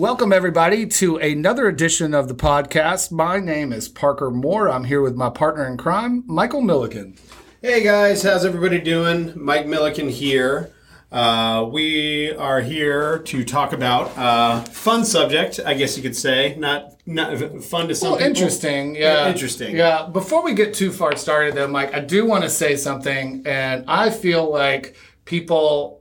Welcome, 0.00 0.32
everybody, 0.32 0.86
to 0.86 1.18
another 1.18 1.68
edition 1.68 2.14
of 2.14 2.26
the 2.26 2.34
podcast. 2.34 3.12
My 3.12 3.38
name 3.38 3.70
is 3.70 3.86
Parker 3.86 4.30
Moore. 4.30 4.70
I'm 4.70 4.84
here 4.84 5.02
with 5.02 5.14
my 5.14 5.28
partner 5.28 5.66
in 5.66 5.76
crime, 5.76 6.24
Michael 6.26 6.62
Milliken. 6.62 7.16
Hey 7.60 7.82
guys, 7.84 8.22
how's 8.22 8.46
everybody 8.46 8.80
doing? 8.80 9.34
Mike 9.36 9.66
Milliken 9.66 10.08
here. 10.08 10.72
Uh, 11.12 11.68
we 11.70 12.32
are 12.32 12.62
here 12.62 13.18
to 13.18 13.44
talk 13.44 13.74
about 13.74 14.16
uh, 14.16 14.62
fun 14.62 15.04
subject, 15.04 15.60
I 15.66 15.74
guess 15.74 15.98
you 15.98 16.02
could 16.02 16.16
say. 16.16 16.56
Not 16.56 16.94
not 17.04 17.36
fun 17.62 17.88
to 17.88 17.94
some 17.94 18.12
Well, 18.12 18.18
people. 18.20 18.30
interesting, 18.30 18.94
yeah. 18.94 19.28
Interesting. 19.28 19.76
Yeah. 19.76 20.08
Before 20.10 20.42
we 20.42 20.54
get 20.54 20.72
too 20.72 20.92
far 20.92 21.14
started, 21.16 21.54
though, 21.56 21.68
Mike, 21.68 21.92
I 21.92 22.00
do 22.00 22.24
want 22.24 22.42
to 22.44 22.48
say 22.48 22.74
something, 22.74 23.42
and 23.44 23.84
I 23.86 24.08
feel 24.08 24.50
like 24.50 24.96
people, 25.26 26.00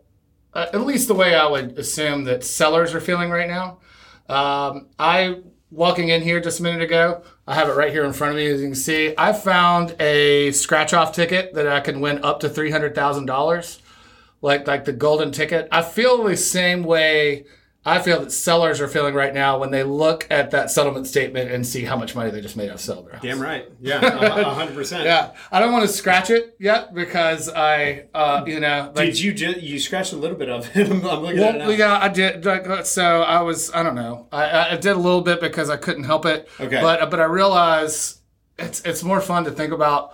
uh, 0.53 0.67
at 0.73 0.85
least 0.85 1.09
the 1.09 1.15
way 1.15 1.35
I 1.35 1.47
would 1.47 1.77
assume 1.77 2.23
that 2.23 2.45
sellers 2.45 2.93
are 2.95 3.01
feeling 3.01 3.29
right 3.29 3.49
now. 3.49 3.79
Um, 4.29 4.87
I 4.99 5.37
walking 5.71 6.09
in 6.09 6.21
here 6.21 6.39
just 6.39 6.59
a 6.59 6.63
minute 6.63 6.81
ago. 6.81 7.23
I 7.47 7.55
have 7.55 7.67
it 7.67 7.73
right 7.73 7.91
here 7.91 8.05
in 8.05 8.13
front 8.13 8.31
of 8.31 8.37
me, 8.37 8.47
as 8.47 8.61
you 8.61 8.67
can 8.67 8.75
see. 8.75 9.13
I 9.17 9.33
found 9.33 9.95
a 9.99 10.51
scratch-off 10.51 11.13
ticket 11.13 11.53
that 11.55 11.67
I 11.67 11.79
can 11.79 11.99
win 11.99 12.23
up 12.23 12.39
to 12.41 12.49
three 12.49 12.71
hundred 12.71 12.95
thousand 12.95 13.25
dollars, 13.25 13.81
like 14.41 14.67
like 14.67 14.85
the 14.85 14.93
golden 14.93 15.31
ticket. 15.31 15.67
I 15.71 15.81
feel 15.81 16.23
the 16.23 16.37
same 16.37 16.83
way. 16.83 17.45
I 17.85 17.99
feel 18.01 18.19
that 18.19 18.31
sellers 18.31 18.81
are 18.81 18.89
feeling 18.89 19.13
right 19.13 19.33
now 19.33 19.57
when 19.57 19.71
they 19.71 19.83
look 19.83 20.27
at 20.29 20.51
that 20.51 20.69
settlement 20.69 21.07
statement 21.07 21.49
and 21.49 21.65
see 21.65 21.85
how 21.85 21.95
much 21.95 22.13
money 22.13 22.29
they 22.29 22.41
just 22.41 22.57
made 22.57 22.69
off 22.69 22.81
selling 22.81 23.05
their 23.05 23.13
house. 23.13 23.23
Damn 23.23 23.41
right. 23.41 23.65
Yeah, 23.79 23.99
hundred 24.53 24.75
percent. 24.75 25.05
Yeah, 25.05 25.31
I 25.49 25.61
don't 25.61 25.71
want 25.71 25.87
to 25.87 25.93
scratch 25.93 26.29
it 26.29 26.55
yet 26.59 26.93
because 26.93 27.47
I, 27.47 28.05
uh, 28.13 28.43
you 28.45 28.59
know, 28.59 28.91
like, 28.93 29.07
Did 29.07 29.19
you 29.19 29.33
ju- 29.33 29.59
you 29.59 29.79
scratched 29.79 30.11
a 30.11 30.17
little 30.17 30.37
bit 30.37 30.49
of 30.49 30.69
it? 30.75 30.89
I'm, 30.91 31.01
looking 31.01 31.39
at 31.39 31.55
it 31.55 31.59
now. 31.59 31.69
yeah, 31.69 31.97
I 31.99 32.09
did. 32.09 32.43
like, 32.45 32.85
So 32.85 33.21
I 33.21 33.41
was, 33.41 33.71
I 33.73 33.81
don't 33.81 33.95
know, 33.95 34.27
I, 34.31 34.71
I 34.71 34.75
did 34.75 34.91
a 34.91 34.99
little 34.99 35.21
bit 35.21 35.39
because 35.39 35.69
I 35.69 35.77
couldn't 35.77 36.03
help 36.03 36.25
it. 36.25 36.49
Okay. 36.59 36.81
But 36.81 37.09
but 37.09 37.19
I 37.21 37.25
realize 37.25 38.19
it's 38.57 38.81
it's 38.81 39.03
more 39.03 39.21
fun 39.21 39.45
to 39.45 39.51
think 39.51 39.71
about 39.71 40.13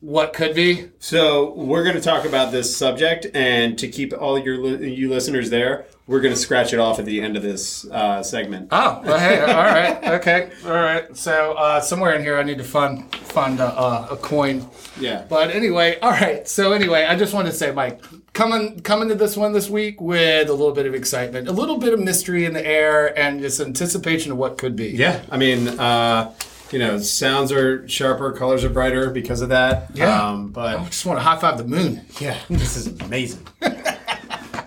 what 0.00 0.34
could 0.34 0.54
be. 0.54 0.90
So 0.98 1.54
we're 1.54 1.82
going 1.82 1.96
to 1.96 2.02
talk 2.02 2.26
about 2.26 2.52
this 2.52 2.76
subject, 2.76 3.26
and 3.32 3.78
to 3.78 3.88
keep 3.88 4.12
all 4.12 4.38
your 4.38 4.82
you 4.84 5.08
listeners 5.08 5.48
there, 5.48 5.86
we're 6.06 6.20
going 6.20 6.34
to 6.34 6.40
scratch 6.40 6.72
it 6.74 6.78
off 6.78 6.98
at 6.98 7.06
the 7.06 7.22
end 7.22 7.36
of 7.36 7.42
this 7.42 7.88
uh, 7.90 8.22
segment. 8.22 8.68
Oh, 8.70 9.00
well, 9.04 9.18
hey, 9.18 9.40
all 9.40 9.64
right, 9.64 10.04
okay, 10.20 10.50
all 10.64 10.72
right. 10.72 11.16
So 11.16 11.52
uh, 11.52 11.80
somewhere 11.80 12.14
in 12.14 12.22
here, 12.22 12.36
I 12.36 12.42
need 12.42 12.58
to 12.58 12.64
fund 12.64 13.14
fund 13.14 13.60
a, 13.60 13.66
uh, 13.66 14.08
a 14.10 14.16
coin. 14.16 14.68
Yeah. 15.00 15.24
But 15.28 15.50
anyway, 15.50 15.98
all 16.00 16.10
right. 16.10 16.46
So 16.46 16.72
anyway, 16.72 17.04
I 17.04 17.16
just 17.16 17.32
wanted 17.32 17.52
to 17.52 17.56
say, 17.56 17.72
Mike, 17.72 18.02
coming 18.34 18.80
coming 18.80 19.08
to 19.08 19.14
this 19.14 19.36
one 19.36 19.52
this 19.52 19.70
week 19.70 20.00
with 20.00 20.50
a 20.50 20.52
little 20.52 20.74
bit 20.74 20.84
of 20.86 20.94
excitement, 20.94 21.48
a 21.48 21.52
little 21.52 21.78
bit 21.78 21.94
of 21.94 22.00
mystery 22.00 22.44
in 22.44 22.52
the 22.52 22.64
air, 22.66 23.18
and 23.18 23.40
just 23.40 23.58
anticipation 23.60 24.30
of 24.32 24.36
what 24.38 24.58
could 24.58 24.76
be. 24.76 24.88
Yeah, 24.90 25.22
I 25.30 25.38
mean, 25.38 25.68
uh, 25.68 26.34
you 26.70 26.78
know, 26.80 26.98
sounds 26.98 27.50
are 27.50 27.88
sharper, 27.88 28.32
colors 28.32 28.62
are 28.62 28.68
brighter 28.68 29.08
because 29.08 29.40
of 29.40 29.48
that. 29.48 29.90
Yeah. 29.94 30.22
Um, 30.22 30.48
but 30.50 30.78
I 30.78 30.84
just 30.84 31.06
want 31.06 31.18
to 31.18 31.22
high 31.22 31.38
five 31.38 31.56
the 31.56 31.64
moon. 31.64 32.04
yeah, 32.20 32.38
this 32.50 32.76
is 32.76 32.88
amazing. 33.00 33.46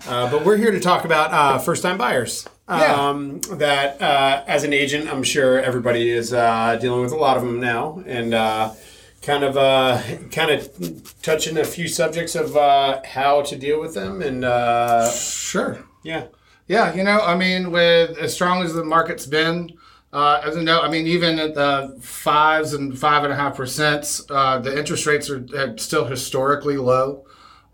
uh, 0.08 0.30
but 0.32 0.46
we're 0.46 0.58
here 0.58 0.72
to 0.72 0.80
talk 0.80 1.06
about 1.06 1.32
uh, 1.32 1.58
first-time 1.60 1.98
buyers. 1.98 2.48
Yeah. 2.70 3.10
Um, 3.10 3.40
that 3.54 4.02
uh, 4.02 4.44
as 4.46 4.64
an 4.66 4.74
agent, 4.74 5.08
I'm 5.10 5.24
sure 5.24 5.58
everybody 5.62 6.10
is 6.10 6.34
uh, 6.34 6.78
dealing 6.82 7.02
with 7.02 7.14
a 7.14 7.18
lot 7.18 7.38
of 7.38 7.44
them 7.44 7.62
now, 7.62 8.04
and 8.06 8.34
uh, 8.34 8.74
kind 9.22 9.44
of 9.46 9.56
uh, 9.56 10.02
kind 10.32 10.52
of 10.52 11.22
touching 11.22 11.58
a 11.58 11.64
few 11.64 11.88
subjects 11.88 12.36
of 12.36 12.58
uh, 12.58 13.02
how 13.06 13.42
to 13.44 13.56
deal 13.56 13.80
with 13.80 13.94
them, 13.94 14.22
and 14.22 14.44
uh, 14.44 15.10
Sure. 15.12 15.80
yeah. 16.04 16.26
Yeah, 16.68 16.94
you 16.94 17.04
know, 17.06 17.22
I 17.22 17.38
mean, 17.38 17.72
with 17.72 18.18
as 18.18 18.34
strong 18.34 18.62
as 18.62 18.74
the 18.74 18.84
market's 18.84 19.26
been, 19.26 19.72
uh, 20.12 20.42
as 20.44 20.58
you 20.58 20.64
know, 20.64 20.82
I 20.82 20.90
mean, 20.90 21.08
even 21.08 21.40
at 21.40 21.54
the 21.56 21.98
fives 22.02 22.74
and 22.74 23.00
five 23.00 23.24
and 23.24 23.32
a 23.32 23.38
half 23.38 23.56
percent, 23.56 24.20
uh, 24.30 24.60
the 24.60 24.78
interest 24.78 25.06
rates 25.06 25.30
are, 25.30 25.46
are 25.58 25.78
still 25.78 26.04
historically 26.04 26.76
low, 26.76 27.26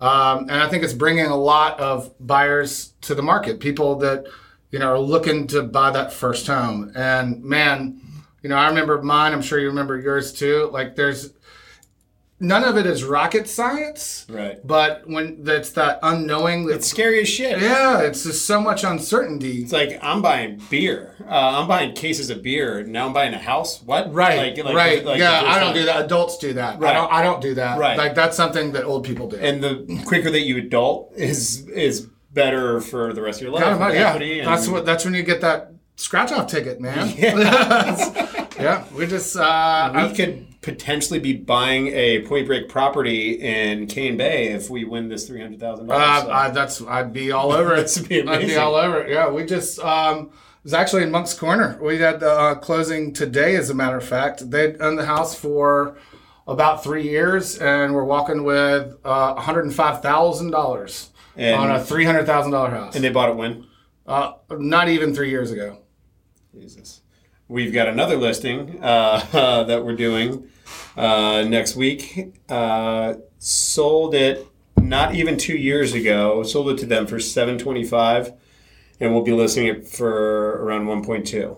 um, 0.03 0.49
and 0.49 0.61
I 0.61 0.67
think 0.67 0.83
it's 0.83 0.93
bringing 0.93 1.25
a 1.25 1.35
lot 1.35 1.79
of 1.79 2.13
buyers 2.19 2.93
to 3.01 3.15
the 3.15 3.21
market. 3.21 3.61
People 3.61 3.95
that 3.99 4.25
you 4.69 4.79
know 4.79 4.91
are 4.91 4.99
looking 4.99 5.47
to 5.47 5.63
buy 5.63 5.91
that 5.91 6.11
first 6.11 6.45
home, 6.45 6.91
and 6.93 7.41
man, 7.41 8.01
you 8.41 8.49
know, 8.49 8.57
I 8.57 8.67
remember 8.67 9.01
mine. 9.01 9.31
I'm 9.31 9.41
sure 9.41 9.59
you 9.59 9.67
remember 9.67 9.97
yours 9.97 10.33
too. 10.33 10.69
Like, 10.73 10.97
there's 10.97 11.31
none 12.43 12.63
of 12.63 12.77
it 12.77 12.85
is 12.85 13.03
rocket 13.03 13.47
science, 13.49 14.25
Right. 14.29 14.59
but 14.65 15.03
when 15.07 15.43
that's 15.43 15.71
that 15.71 15.97
unknowing 16.03 16.67
that 16.67 16.75
It's 16.75 16.87
scary 16.87 17.21
as 17.21 17.27
shit. 17.29 17.59
yeah, 17.59 18.01
it's 18.01 18.23
just 18.23 18.45
so 18.45 18.61
much 18.61 18.83
uncertainty. 18.83 19.61
It's 19.63 19.71
like 19.71 19.97
I'm 20.03 20.21
buying 20.21 20.61
beer. 20.69 21.15
Uh, 21.27 21.33
I'm 21.61 21.67
buying 21.67 21.93
cases 21.93 22.29
of 22.29 22.43
beer. 22.43 22.83
Now 22.83 23.07
I'm 23.07 23.13
buying 23.13 23.33
a 23.33 23.39
house. 23.39 23.81
What? 23.81 24.13
Right, 24.13 24.55
Like- 24.55 24.63
like- 24.65 24.75
right. 24.75 25.05
like 25.05 25.19
yeah, 25.19 25.41
I 25.45 25.59
don't 25.59 25.73
do 25.73 25.85
that. 25.85 26.05
Adults 26.05 26.37
do 26.37 26.53
that. 26.53 26.83
I 26.83 26.93
don't. 26.93 27.11
I 27.11 27.23
don't 27.23 27.41
do 27.41 27.55
that. 27.55 27.79
Right. 27.79 27.97
Like 27.97 28.13
that's 28.13 28.37
something 28.37 28.73
that 28.73 28.83
old 28.83 29.03
people 29.05 29.27
do. 29.29 29.37
And 29.37 29.63
the 29.63 30.01
quicker 30.05 30.29
that 30.29 30.41
you 30.41 30.57
adult 30.57 31.13
is 31.15 31.67
is 31.69 32.07
better 32.33 32.81
for 32.81 33.13
the 33.13 33.21
rest 33.21 33.39
of 33.39 33.43
your 33.47 33.51
life. 33.53 33.79
Money, 33.79 33.95
yeah, 33.95 34.15
and- 34.15 34.47
that's 34.47 34.67
what. 34.67 34.85
That's 34.85 35.05
when 35.05 35.13
you 35.13 35.23
get 35.23 35.41
that 35.41 35.71
scratch 35.95 36.31
off 36.31 36.47
ticket, 36.47 36.81
man. 36.81 37.07
Yeah, 38.59 38.83
we 38.95 39.07
just. 39.07 39.35
Uh, 39.35 39.91
we 39.95 40.01
I- 40.01 40.13
could 40.15 40.45
potentially 40.63 41.19
be 41.19 41.34
buying 41.34 41.88
a 41.90 42.22
Point 42.22 42.47
Break 42.47 42.69
property 42.69 43.34
in 43.34 43.85
Cane 43.85 44.18
Bay 44.18 44.47
if 44.47 44.69
we 44.69 44.85
win 44.85 45.09
this 45.09 45.28
three 45.28 45.41
hundred 45.41 45.59
thousand 45.59 45.91
uh, 45.91 45.97
dollars. 45.97 46.29
I, 46.29 46.50
that's. 46.50 46.81
I'd 46.81 47.13
be 47.13 47.31
all 47.31 47.51
over 47.51 47.75
it. 47.75 47.96
Be 48.09 48.28
I'd 48.28 48.47
be 48.47 48.56
all 48.56 48.75
over 48.75 49.01
it. 49.01 49.12
Yeah, 49.12 49.29
we 49.29 49.46
just. 49.46 49.79
Um, 49.79 50.28
it 50.28 50.68
was 50.68 50.74
actually 50.74 51.03
in 51.03 51.12
Moncks 51.12 51.34
Corner. 51.34 51.78
We 51.81 52.00
had 52.00 52.22
the 52.22 52.31
uh, 52.31 52.56
closing 52.56 53.13
today, 53.13 53.57
as 53.57 53.69
a 53.69 53.74
matter 53.74 53.97
of 53.97 54.06
fact. 54.06 54.50
They'd 54.50 54.81
owned 54.81 54.97
the 54.97 55.06
house 55.06 55.35
for 55.35 55.97
about 56.47 56.84
three 56.84 57.03
years, 57.03 57.57
and 57.59 57.94
we're 57.94 58.06
walking 58.06 58.44
with 58.44 58.95
uh, 59.03 59.34
one 59.34 59.44
hundred 59.44 59.66
and 59.66 59.75
five 59.75 60.01
thousand 60.01 60.51
dollars 60.51 61.12
on 61.38 61.69
a 61.69 61.84
three 61.84 62.06
hundred 62.06 62.25
thousand 62.25 62.51
dollar 62.53 62.69
house. 62.72 62.95
and 62.95 63.03
they 63.03 63.09
bought 63.09 63.30
it 63.30 63.35
when? 63.35 63.68
Uh, 64.07 64.34
not 64.51 64.88
even 64.90 65.13
three 65.13 65.30
years 65.30 65.51
ago. 65.51 65.80
Jesus. 66.53 67.01
We've 67.47 67.73
got 67.73 67.87
another 67.87 68.15
listing 68.15 68.79
uh, 68.81 69.63
that 69.65 69.83
we're 69.85 69.95
doing 69.95 70.49
uh, 70.95 71.45
next 71.47 71.75
week. 71.75 72.35
Uh, 72.49 73.15
sold 73.39 74.15
it 74.15 74.47
not 74.77 75.15
even 75.15 75.37
two 75.37 75.57
years 75.57 75.93
ago. 75.93 76.43
Sold 76.43 76.69
it 76.69 76.77
to 76.79 76.85
them 76.85 77.05
for 77.07 77.19
seven 77.19 77.57
twenty 77.57 77.83
five, 77.83 78.33
and 78.99 79.13
we'll 79.13 79.23
be 79.23 79.33
listing 79.33 79.67
it 79.67 79.87
for 79.87 80.63
around 80.63 80.87
one 80.87 81.03
point 81.03 81.27
two. 81.27 81.57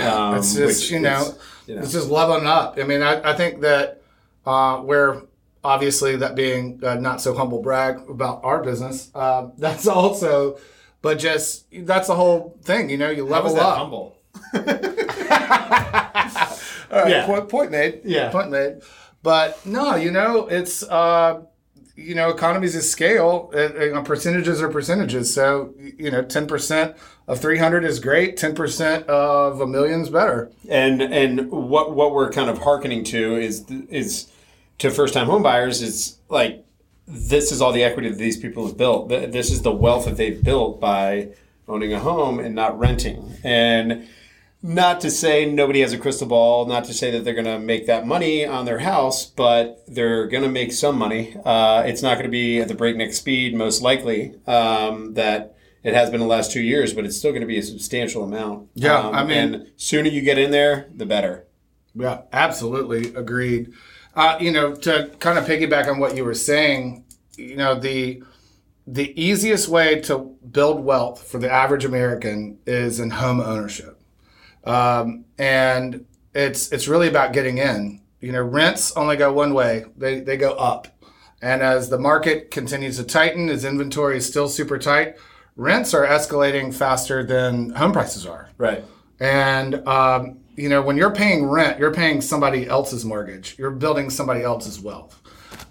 Um, 0.00 0.36
It's 0.36 0.54
just 0.54 0.82
which 0.82 0.90
you 0.90 1.00
know, 1.00 1.20
is, 1.20 1.38
you 1.66 1.74
know. 1.76 1.82
it's 1.82 1.92
just 1.92 2.08
leveling 2.08 2.46
up. 2.46 2.78
I 2.78 2.84
mean, 2.84 3.02
I, 3.02 3.32
I 3.32 3.36
think 3.36 3.60
that 3.60 4.02
uh, 4.46 4.78
where 4.78 5.22
obviously 5.62 6.16
that 6.16 6.34
being 6.34 6.80
uh, 6.82 6.94
not 6.96 7.20
so 7.20 7.34
humble 7.34 7.62
brag 7.62 7.98
about 8.08 8.40
our 8.44 8.62
business, 8.62 9.10
uh, 9.14 9.48
that's 9.58 9.86
also, 9.86 10.58
but 11.02 11.18
just 11.18 11.66
that's 11.84 12.08
the 12.08 12.14
whole 12.16 12.58
thing. 12.62 12.90
You 12.90 12.98
know, 12.98 13.10
you 13.10 13.24
level 13.24 13.54
that 13.54 13.62
up. 13.62 13.78
humble? 13.78 14.16
All 14.54 14.60
right, 17.00 17.10
Yeah. 17.10 17.26
point, 17.26 17.48
point 17.48 17.70
made. 17.70 18.00
Yeah. 18.04 18.30
point 18.30 18.50
made. 18.50 18.82
But 19.22 19.64
no, 19.66 19.94
you 19.96 20.10
know, 20.10 20.46
it's 20.46 20.82
uh, 20.82 21.40
you 21.96 22.14
know, 22.14 22.28
economies 22.30 22.76
of 22.76 22.82
scale. 22.82 23.50
Uh, 23.54 23.72
you 23.80 24.02
percentages 24.02 24.60
are 24.60 24.68
percentages. 24.68 25.32
So 25.32 25.72
you 25.78 26.10
know, 26.10 26.22
ten 26.22 26.46
percent 26.46 26.96
of 27.26 27.40
three 27.40 27.58
hundred 27.58 27.84
is 27.84 28.00
great. 28.00 28.36
Ten 28.36 28.54
percent 28.54 29.06
of 29.06 29.60
a 29.60 29.66
million 29.66 30.02
is 30.02 30.10
better. 30.10 30.50
And 30.68 31.00
and 31.00 31.50
what 31.50 31.94
what 31.94 32.12
we're 32.12 32.30
kind 32.30 32.50
of 32.50 32.58
hearkening 32.58 33.02
to 33.04 33.36
is 33.36 33.64
is 33.88 34.28
to 34.78 34.90
first 34.90 35.14
time 35.14 35.26
home 35.26 35.42
buyers 35.42 35.80
is 35.82 36.18
like 36.28 36.64
this 37.06 37.50
is 37.52 37.60
all 37.62 37.72
the 37.72 37.82
equity 37.84 38.08
that 38.10 38.18
these 38.18 38.36
people 38.36 38.66
have 38.66 38.76
built. 38.76 39.08
This 39.08 39.50
is 39.50 39.62
the 39.62 39.72
wealth 39.72 40.04
that 40.04 40.16
they've 40.16 40.42
built 40.42 40.80
by 40.80 41.28
owning 41.66 41.92
a 41.94 41.98
home 42.00 42.38
and 42.40 42.54
not 42.54 42.78
renting. 42.78 43.36
And 43.42 44.06
not 44.64 45.02
to 45.02 45.10
say 45.10 45.44
nobody 45.44 45.80
has 45.80 45.92
a 45.92 45.98
crystal 45.98 46.26
ball, 46.26 46.64
not 46.64 46.84
to 46.84 46.94
say 46.94 47.10
that 47.10 47.22
they're 47.22 47.34
going 47.34 47.44
to 47.44 47.58
make 47.58 47.86
that 47.86 48.06
money 48.06 48.46
on 48.46 48.64
their 48.64 48.78
house, 48.78 49.26
but 49.26 49.84
they're 49.86 50.26
going 50.26 50.42
to 50.42 50.48
make 50.48 50.72
some 50.72 50.96
money. 50.96 51.36
Uh, 51.44 51.82
it's 51.84 52.00
not 52.02 52.14
going 52.14 52.24
to 52.24 52.30
be 52.30 52.60
at 52.62 52.68
the 52.68 52.74
breakneck 52.74 53.12
speed, 53.12 53.54
most 53.54 53.82
likely, 53.82 54.34
um, 54.46 55.12
that 55.14 55.54
it 55.82 55.92
has 55.92 56.08
been 56.08 56.20
the 56.20 56.26
last 56.26 56.50
two 56.50 56.62
years, 56.62 56.94
but 56.94 57.04
it's 57.04 57.14
still 57.14 57.30
going 57.30 57.42
to 57.42 57.46
be 57.46 57.58
a 57.58 57.62
substantial 57.62 58.24
amount. 58.24 58.70
Yeah, 58.74 59.00
Um, 59.00 59.14
I 59.14 59.22
mean- 59.22 59.36
and 59.54 59.66
sooner 59.76 60.08
you 60.08 60.22
get 60.22 60.38
in 60.38 60.50
there, 60.50 60.86
the 60.94 61.04
better. 61.04 61.44
Yeah, 61.94 62.22
absolutely 62.32 63.14
agreed. 63.14 63.70
Uh, 64.16 64.38
you 64.40 64.50
know, 64.50 64.74
to 64.76 65.10
kind 65.18 65.38
of 65.38 65.44
piggyback 65.44 65.88
on 65.88 65.98
what 65.98 66.16
you 66.16 66.24
were 66.24 66.32
saying, 66.34 67.04
you 67.36 67.56
know, 67.56 67.74
the 67.78 68.22
the 68.86 69.12
easiest 69.22 69.68
way 69.68 69.98
to 70.00 70.36
build 70.50 70.84
wealth 70.84 71.26
for 71.30 71.38
the 71.38 71.50
average 71.50 71.84
American 71.84 72.58
is 72.66 73.00
in 73.00 73.10
home 73.10 73.40
ownership, 73.40 73.98
um, 74.64 75.24
and 75.38 76.06
it's 76.34 76.72
it's 76.72 76.88
really 76.88 77.08
about 77.08 77.32
getting 77.32 77.58
in. 77.58 78.00
You 78.20 78.32
know, 78.32 78.42
rents 78.42 78.96
only 78.96 79.16
go 79.16 79.32
one 79.32 79.54
way; 79.54 79.84
they 79.96 80.20
they 80.20 80.36
go 80.36 80.52
up, 80.52 80.88
and 81.42 81.62
as 81.62 81.88
the 81.88 81.98
market 81.98 82.50
continues 82.50 82.96
to 82.96 83.04
tighten, 83.04 83.48
as 83.48 83.64
inventory 83.64 84.16
is 84.16 84.26
still 84.26 84.48
super 84.48 84.78
tight, 84.78 85.16
rents 85.56 85.94
are 85.94 86.06
escalating 86.06 86.74
faster 86.74 87.24
than 87.24 87.70
home 87.70 87.92
prices 87.92 88.26
are. 88.26 88.48
Right. 88.58 88.84
And 89.20 89.86
um, 89.86 90.38
you 90.56 90.68
know, 90.68 90.82
when 90.82 90.96
you're 90.96 91.14
paying 91.14 91.46
rent, 91.46 91.78
you're 91.78 91.94
paying 91.94 92.20
somebody 92.20 92.66
else's 92.66 93.04
mortgage. 93.04 93.56
You're 93.58 93.70
building 93.70 94.10
somebody 94.10 94.42
else's 94.42 94.80
wealth. 94.80 95.20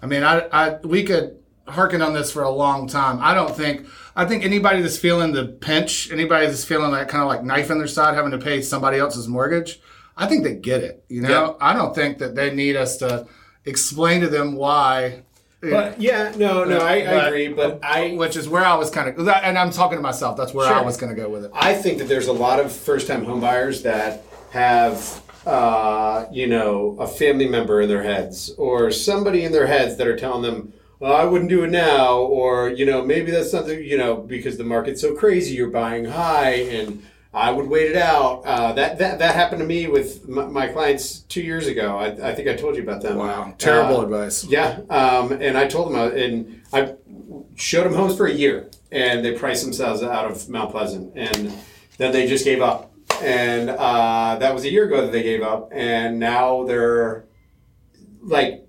I 0.02 0.06
mean, 0.06 0.22
I, 0.22 0.46
I 0.52 0.76
we 0.82 1.02
could 1.02 1.38
harken 1.66 2.02
on 2.02 2.12
this 2.12 2.30
for 2.32 2.42
a 2.42 2.50
long 2.50 2.86
time. 2.86 3.18
I 3.20 3.34
don't 3.34 3.54
think 3.56 3.86
I 4.16 4.24
think 4.24 4.44
anybody 4.44 4.82
that's 4.82 4.98
feeling 4.98 5.32
the 5.32 5.46
pinch, 5.46 6.10
anybody 6.12 6.46
that's 6.46 6.64
feeling 6.64 6.92
that 6.92 7.08
kind 7.08 7.22
of 7.22 7.28
like 7.28 7.42
knife 7.42 7.70
in 7.70 7.78
their 7.78 7.86
side, 7.86 8.14
having 8.14 8.30
to 8.32 8.38
pay 8.38 8.60
somebody 8.62 8.98
else's 8.98 9.26
mortgage, 9.26 9.80
I 10.16 10.26
think 10.26 10.44
they 10.44 10.54
get 10.54 10.82
it. 10.82 11.04
You 11.08 11.22
know, 11.22 11.28
Yeah. 11.28 11.52
I 11.60 11.72
don't 11.72 11.94
think 11.94 12.18
that 12.18 12.34
they 12.34 12.54
need 12.54 12.76
us 12.76 12.96
to 12.98 13.26
explain 13.64 14.20
to 14.20 14.28
them 14.28 14.54
why. 14.54 15.22
But 15.60 15.98
yeah, 15.98 16.30
no, 16.36 16.64
no, 16.64 16.78
I, 16.80 16.96
I 16.96 17.26
agree. 17.26 17.48
But 17.48 17.80
I, 17.82 18.10
which 18.16 18.36
is 18.36 18.46
where 18.46 18.62
I 18.62 18.74
was 18.74 18.90
kind 18.90 19.08
of, 19.08 19.26
and 19.26 19.58
I'm 19.58 19.70
talking 19.70 19.96
to 19.96 20.02
myself. 20.02 20.36
That's 20.36 20.52
where 20.52 20.70
I 20.70 20.82
was 20.82 20.98
going 20.98 21.14
to 21.14 21.18
go 21.20 21.30
with 21.30 21.46
it. 21.46 21.50
I 21.54 21.72
think 21.72 21.96
that 21.98 22.04
there's 22.04 22.26
a 22.26 22.34
lot 22.34 22.60
of 22.60 22.70
first-time 22.70 23.24
homebuyers 23.24 23.82
that 23.84 24.24
have, 24.50 25.22
uh, 25.46 26.26
you 26.30 26.46
know, 26.48 26.96
a 27.00 27.06
family 27.06 27.48
member 27.48 27.80
in 27.80 27.88
their 27.88 28.02
heads 28.02 28.50
or 28.58 28.90
somebody 28.90 29.42
in 29.42 29.52
their 29.52 29.66
heads 29.66 29.96
that 29.96 30.06
are 30.06 30.18
telling 30.18 30.42
them, 30.42 30.74
well, 31.00 31.12
I 31.14 31.24
wouldn't 31.24 31.50
do 31.50 31.64
it 31.64 31.70
now, 31.70 32.18
or 32.18 32.68
you 32.70 32.86
know, 32.86 33.04
maybe 33.04 33.30
that's 33.30 33.50
something, 33.50 33.82
you 33.82 33.98
know, 33.98 34.16
because 34.16 34.56
the 34.58 34.64
market's 34.64 35.00
so 35.00 35.14
crazy, 35.14 35.54
you're 35.54 35.70
buying 35.70 36.04
high, 36.06 36.54
and 36.54 37.02
I 37.32 37.50
would 37.50 37.66
wait 37.66 37.90
it 37.90 37.96
out. 37.96 38.42
Uh, 38.46 38.72
that 38.74 38.98
that 38.98 39.18
that 39.18 39.34
happened 39.34 39.60
to 39.60 39.66
me 39.66 39.88
with 39.88 40.28
my, 40.28 40.46
my 40.46 40.66
clients 40.68 41.20
two 41.20 41.42
years 41.42 41.66
ago. 41.66 41.98
I, 41.98 42.30
I 42.30 42.34
think 42.34 42.48
I 42.48 42.54
told 42.54 42.76
you 42.76 42.82
about 42.82 43.02
them. 43.02 43.18
Wow, 43.18 43.54
terrible 43.58 43.98
Uh, 44.00 44.04
advice. 44.04 44.44
yeah, 44.44 44.80
um, 44.88 45.32
and 45.32 45.58
I 45.58 45.66
told 45.66 45.88
them, 45.92 45.96
uh, 45.96 46.10
and 46.10 46.62
I 46.72 46.94
showed 47.56 47.84
them 47.84 47.94
homes 47.94 48.16
for 48.16 48.26
a 48.26 48.32
year, 48.32 48.70
and 48.92 49.24
they 49.24 49.32
priced 49.32 49.64
themselves 49.64 50.02
out 50.02 50.30
of 50.30 50.48
Mount 50.48 50.70
Pleasant, 50.70 51.12
and 51.16 51.52
then 51.98 52.12
they 52.12 52.26
just 52.28 52.44
gave 52.44 52.62
up. 52.62 52.92
And 53.22 53.70
uh, 53.70 54.36
that 54.40 54.54
was 54.54 54.64
a 54.64 54.70
year 54.70 54.84
ago 54.86 55.02
that 55.02 55.12
they 55.12 55.22
gave 55.22 55.42
up, 55.42 55.70
and 55.72 56.18
now 56.18 56.64
they're 56.64 57.24
like 58.22 58.63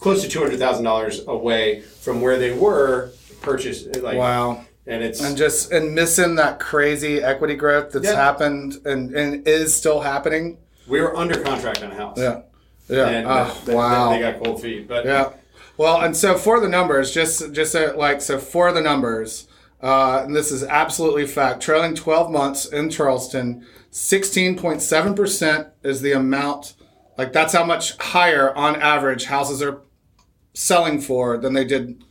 close 0.00 0.22
to 0.22 0.28
two 0.28 0.40
hundred 0.40 0.58
thousand 0.58 0.84
dollars 0.84 1.20
away 1.28 1.80
from 1.82 2.20
where 2.20 2.38
they 2.38 2.52
were 2.52 3.10
purchased. 3.40 3.94
Like, 4.02 4.18
Wow. 4.18 4.64
and 4.86 5.02
it's 5.04 5.20
and 5.22 5.36
just 5.36 5.70
and 5.72 5.94
missing 5.94 6.34
that 6.36 6.58
crazy 6.58 7.22
equity 7.22 7.54
growth 7.54 7.92
that's 7.92 8.06
Yeah. 8.06 8.16
happened 8.16 8.78
and, 8.84 9.14
and 9.14 9.46
is 9.46 9.74
still 9.74 10.00
happening. 10.00 10.58
we 10.88 11.00
were 11.00 11.16
under 11.16 11.38
contract 11.40 11.82
on 11.84 11.92
a 11.92 11.94
house. 11.94 12.18
Yeah. 12.18 12.40
Yeah. 12.88 13.06
and 13.06 13.66
they- 13.66 13.74
wow. 13.74 14.10
they 14.10 14.18
got 14.20 14.42
cold 14.42 14.60
feet. 14.60 14.88
But 14.88 15.04
yeah. 15.04 15.30
Well, 15.76 16.00
and 16.00 16.16
so 16.16 16.36
for 16.36 16.58
the 16.60 16.68
numbers, 16.68 17.12
just 17.12 17.52
just 17.52 17.72
so, 17.72 17.94
like 17.96 18.20
so 18.20 18.38
for 18.38 18.72
the 18.72 18.80
numbers, 18.82 19.46
uh, 19.82 20.22
and 20.24 20.34
this 20.36 20.50
is 20.50 20.62
absolutely 20.64 21.26
fact. 21.26 21.62
Trailing 21.62 21.94
12 21.94 22.30
months 22.30 22.66
in 22.66 22.90
Charleston, 22.90 23.64
16.7 23.92 25.14
percent 25.16 25.68
is 25.82 26.00
the 26.02 26.12
amount. 26.12 26.74
Like 27.16 27.32
that's 27.32 27.52
how 27.52 27.64
much 27.64 27.96
higher 27.98 28.54
on 28.56 28.76
average 28.76 29.24
houses 29.26 29.62
are 29.62 29.80
selling 30.52 31.00
for 31.00 31.36
than 31.36 31.54
they 31.54 31.64
did 31.64 32.02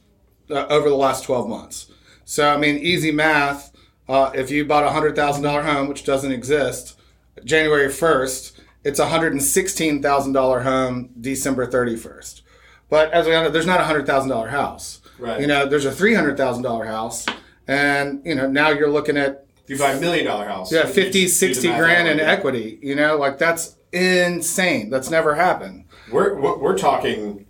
uh, 0.50 0.66
over 0.68 0.90
the 0.90 0.96
last 0.96 1.24
12 1.24 1.48
months. 1.48 1.92
So, 2.26 2.50
I 2.50 2.58
mean, 2.58 2.78
easy 2.78 3.12
math. 3.12 3.72
Uh, 4.08 4.32
if 4.34 4.50
you 4.50 4.66
bought 4.66 4.84
a 4.84 4.90
hundred 4.90 5.16
thousand 5.16 5.44
dollar 5.44 5.62
home, 5.62 5.88
which 5.88 6.04
doesn't 6.04 6.32
exist, 6.32 7.00
January 7.44 7.90
first, 7.92 8.60
it's 8.84 8.98
a 8.98 9.10
hundred 9.10 9.34
and 9.34 9.42
sixteen 9.42 10.02
thousand 10.02 10.34
dollar 10.34 10.62
home 10.62 11.12
December 11.22 11.68
thirty 11.68 11.96
first. 11.96 12.42
But 12.90 13.12
as 13.12 13.28
we 13.28 13.34
know, 13.34 13.50
there's 13.50 13.68
not 13.68 13.80
a 13.80 13.84
hundred 13.84 14.08
thousand 14.08 14.30
dollar 14.30 14.48
house. 14.48 15.02
Right. 15.20 15.40
You 15.40 15.46
know, 15.46 15.68
there's 15.68 15.86
a 15.86 15.92
three 15.92 16.16
hundred 16.16 16.38
thousand 16.38 16.64
dollar 16.64 16.86
house, 16.86 17.28
and 17.68 18.22
you 18.26 18.34
know 18.34 18.48
now 18.48 18.70
you're 18.70 18.90
looking 18.90 19.16
at 19.16 19.46
if 19.64 19.70
you 19.70 19.78
buy 19.78 19.92
a 19.92 20.00
million 20.00 20.26
dollar 20.26 20.46
house, 20.46 20.72
yeah, 20.72 20.88
you 20.88 20.94
50, 20.94 21.28
60 21.28 21.68
grand 21.68 22.08
in 22.08 22.20
equity. 22.20 22.80
You 22.82 22.96
know, 22.96 23.18
like 23.18 23.38
that's 23.38 23.76
insane. 23.92 24.90
That's 24.90 25.12
never 25.12 25.36
happened. 25.36 25.86
We're 26.12 26.40
we're 26.40 26.78
talking. 26.78 27.46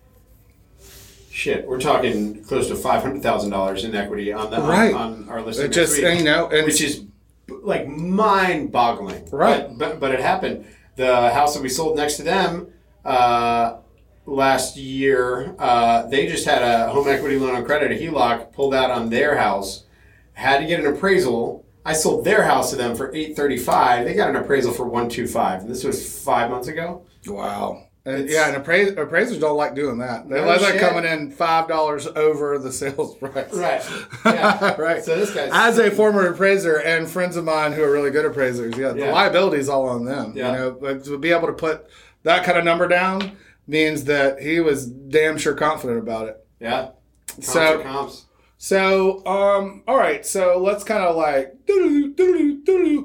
Shit, 1.39 1.65
we're 1.65 1.79
talking 1.79 2.43
close 2.43 2.67
to 2.67 2.75
five 2.75 3.01
hundred 3.01 3.23
thousand 3.23 3.51
dollars 3.51 3.85
in 3.85 3.95
equity 3.95 4.33
on 4.33 4.51
the 4.51 4.59
Right. 4.59 4.93
on, 4.93 5.23
on 5.23 5.29
our 5.29 5.41
listing. 5.41 5.67
It 5.67 5.71
just 5.71 5.95
week, 5.95 6.17
you 6.17 6.25
know, 6.25 6.49
and 6.49 6.65
which 6.65 6.81
is 6.81 7.05
like 7.47 7.87
mind-boggling. 7.87 9.29
Right. 9.31 9.69
But, 9.69 9.77
but 9.77 9.99
but 10.01 10.11
it 10.11 10.19
happened. 10.19 10.65
The 10.97 11.29
house 11.29 11.53
that 11.53 11.63
we 11.63 11.69
sold 11.69 11.95
next 11.95 12.17
to 12.17 12.23
them 12.23 12.73
uh, 13.05 13.77
last 14.25 14.75
year, 14.75 15.55
uh, 15.59 16.07
they 16.07 16.27
just 16.27 16.45
had 16.45 16.61
a 16.61 16.89
home 16.89 17.07
equity 17.07 17.39
loan 17.39 17.55
on 17.55 17.63
credit, 17.63 17.93
a 17.93 17.95
HELOC 17.95 18.51
pulled 18.51 18.73
out 18.73 18.91
on 18.91 19.09
their 19.09 19.37
house, 19.37 19.85
had 20.33 20.59
to 20.59 20.65
get 20.65 20.81
an 20.81 20.87
appraisal. 20.87 21.65
I 21.85 21.93
sold 21.93 22.25
their 22.25 22.43
house 22.43 22.69
to 22.71 22.75
them 22.75 22.97
for 22.97 23.15
eight 23.15 23.37
thirty-five. 23.37 24.03
They 24.05 24.13
got 24.13 24.29
an 24.29 24.35
appraisal 24.35 24.73
for 24.73 24.85
one 24.85 25.07
two 25.07 25.25
five, 25.25 25.61
and 25.61 25.69
this 25.69 25.85
was 25.85 26.21
five 26.21 26.51
months 26.51 26.67
ago. 26.67 27.05
Wow. 27.27 27.85
And 28.09 28.29
yeah, 28.29 28.49
and 28.53 28.63
apprais- 28.63 28.97
appraisers 28.97 29.39
don't 29.39 29.55
like 29.57 29.75
doing 29.75 29.99
that. 29.99 30.27
They 30.27 30.41
No 30.41 30.47
like 30.47 30.61
that 30.61 30.79
coming 30.79 31.05
in 31.05 31.31
five 31.31 31.67
dollars 31.67 32.07
over 32.07 32.57
the 32.57 32.71
sales 32.71 33.15
price. 33.19 33.53
Right. 33.53 33.81
Yeah. 34.25 34.75
right. 34.81 35.03
So 35.03 35.15
this 35.17 35.33
guy, 35.33 35.49
As 35.51 35.77
a 35.79 35.91
former 35.91 36.27
appraiser 36.27 36.77
and 36.77 37.07
friends 37.09 37.35
of 37.37 37.45
mine 37.45 37.71
who 37.73 37.83
are 37.83 37.91
really 37.91 38.11
good 38.11 38.25
appraisers, 38.25 38.77
yeah, 38.77 38.89
the 38.93 38.99
Yeah. 39.01 39.13
liability 39.13 39.57
is 39.59 39.69
all 39.69 39.87
on 39.87 40.05
them. 40.05 40.33
Yeah. 40.35 40.51
You 40.51 40.57
know, 40.57 40.71
but 40.71 41.03
to 41.05 41.17
be 41.17 41.31
able 41.31 41.47
to 41.47 41.53
put 41.53 41.85
that 42.23 42.43
kind 42.43 42.57
of 42.57 42.63
number 42.65 42.87
down 42.87 43.33
means 43.67 44.05
that 44.05 44.39
he 44.41 44.59
was 44.59 44.87
damn 44.87 45.37
sure 45.37 45.53
confident 45.53 45.99
about 45.99 46.27
it. 46.27 46.45
yeah. 46.59 46.89
Comps 47.27 47.47
So- 47.53 47.81
comps. 47.83 48.25
So, 48.61 49.25
um, 49.25 49.83
all 49.87 49.95
right, 49.95 50.25
so 50.25 50.57
let's 50.61 50.83
kind 50.83 51.01
of 51.01 51.15
like 51.15 51.53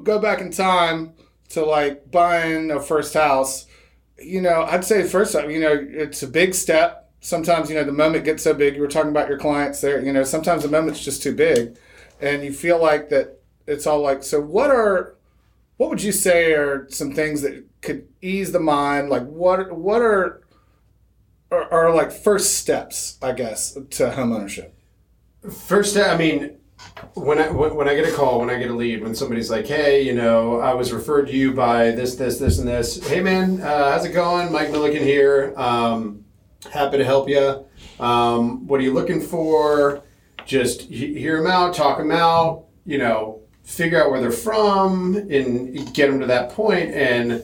go 0.03 0.19
back 0.19 0.41
in 0.41 0.51
time 0.51 1.13
to 1.49 1.63
like 1.65 2.11
buying 2.11 2.71
a 2.71 2.79
first 2.81 3.13
house. 3.13 3.65
You 4.19 4.41
know, 4.41 4.63
I'd 4.63 4.85
say 4.85 5.03
first 5.03 5.33
time, 5.33 5.49
you 5.49 5.59
know, 5.59 5.77
it's 5.89 6.23
a 6.23 6.27
big 6.27 6.53
step. 6.53 7.11
Sometimes, 7.19 7.69
you 7.69 7.75
know, 7.75 7.83
the 7.83 7.91
moment 7.91 8.23
gets 8.23 8.43
so 8.43 8.53
big. 8.53 8.75
You 8.75 8.81
were 8.81 8.87
talking 8.87 9.09
about 9.09 9.27
your 9.27 9.37
clients 9.37 9.81
there. 9.81 10.01
You 10.01 10.13
know, 10.13 10.23
sometimes 10.23 10.63
the 10.63 10.69
moment's 10.69 11.03
just 11.03 11.23
too 11.23 11.35
big, 11.35 11.77
and 12.21 12.43
you 12.43 12.53
feel 12.53 12.81
like 12.81 13.09
that 13.09 13.39
it's 13.67 13.87
all 13.87 13.99
like. 14.01 14.23
So, 14.23 14.39
what 14.39 14.69
are, 14.69 15.15
what 15.77 15.89
would 15.89 16.03
you 16.03 16.11
say 16.11 16.53
are 16.53 16.87
some 16.89 17.13
things 17.13 17.41
that 17.41 17.65
could 17.81 18.07
ease 18.21 18.51
the 18.51 18.59
mind? 18.59 19.09
Like, 19.09 19.25
what 19.25 19.75
what 19.75 20.01
are 20.01 20.41
are, 21.51 21.71
are 21.71 21.95
like 21.95 22.11
first 22.11 22.57
steps, 22.57 23.17
I 23.21 23.31
guess, 23.31 23.77
to 23.91 24.11
home 24.11 24.31
ownership? 24.31 24.73
First, 25.67 25.97
I 25.97 26.17
mean, 26.17 26.57
when 27.13 27.39
I 27.39 27.49
when, 27.49 27.87
I 27.87 27.95
get 27.95 28.07
a 28.07 28.11
call, 28.11 28.39
when 28.39 28.49
I 28.49 28.57
get 28.57 28.69
a 28.69 28.73
lead, 28.73 29.03
when 29.03 29.15
somebody's 29.15 29.49
like, 29.49 29.67
"Hey, 29.67 30.01
you 30.01 30.13
know, 30.13 30.59
I 30.59 30.73
was 30.73 30.93
referred 30.93 31.27
to 31.27 31.33
you 31.33 31.53
by 31.53 31.91
this, 31.91 32.15
this, 32.15 32.39
this, 32.39 32.59
and 32.59 32.67
this. 32.67 33.05
Hey, 33.07 33.21
man, 33.21 33.61
uh, 33.61 33.91
how's 33.91 34.05
it 34.05 34.13
going? 34.13 34.51
Mike 34.51 34.71
Milliken 34.71 35.03
here. 35.03 35.53
Um, 35.57 36.25
happy 36.71 36.97
to 36.97 37.05
help 37.05 37.29
you. 37.29 37.65
Um, 37.99 38.67
what 38.67 38.79
are 38.79 38.83
you 38.83 38.93
looking 38.93 39.21
for? 39.21 40.03
Just 40.45 40.81
he- 40.81 41.17
hear 41.17 41.37
them 41.37 41.47
out, 41.47 41.73
talk 41.73 41.97
them 41.97 42.11
out. 42.11 42.65
You 42.85 42.97
know, 42.97 43.41
figure 43.63 44.01
out 44.01 44.11
where 44.11 44.21
they're 44.21 44.31
from, 44.31 45.15
and 45.15 45.93
get 45.93 46.07
them 46.09 46.19
to 46.19 46.27
that 46.27 46.51
point, 46.51 46.91
and 46.93 47.43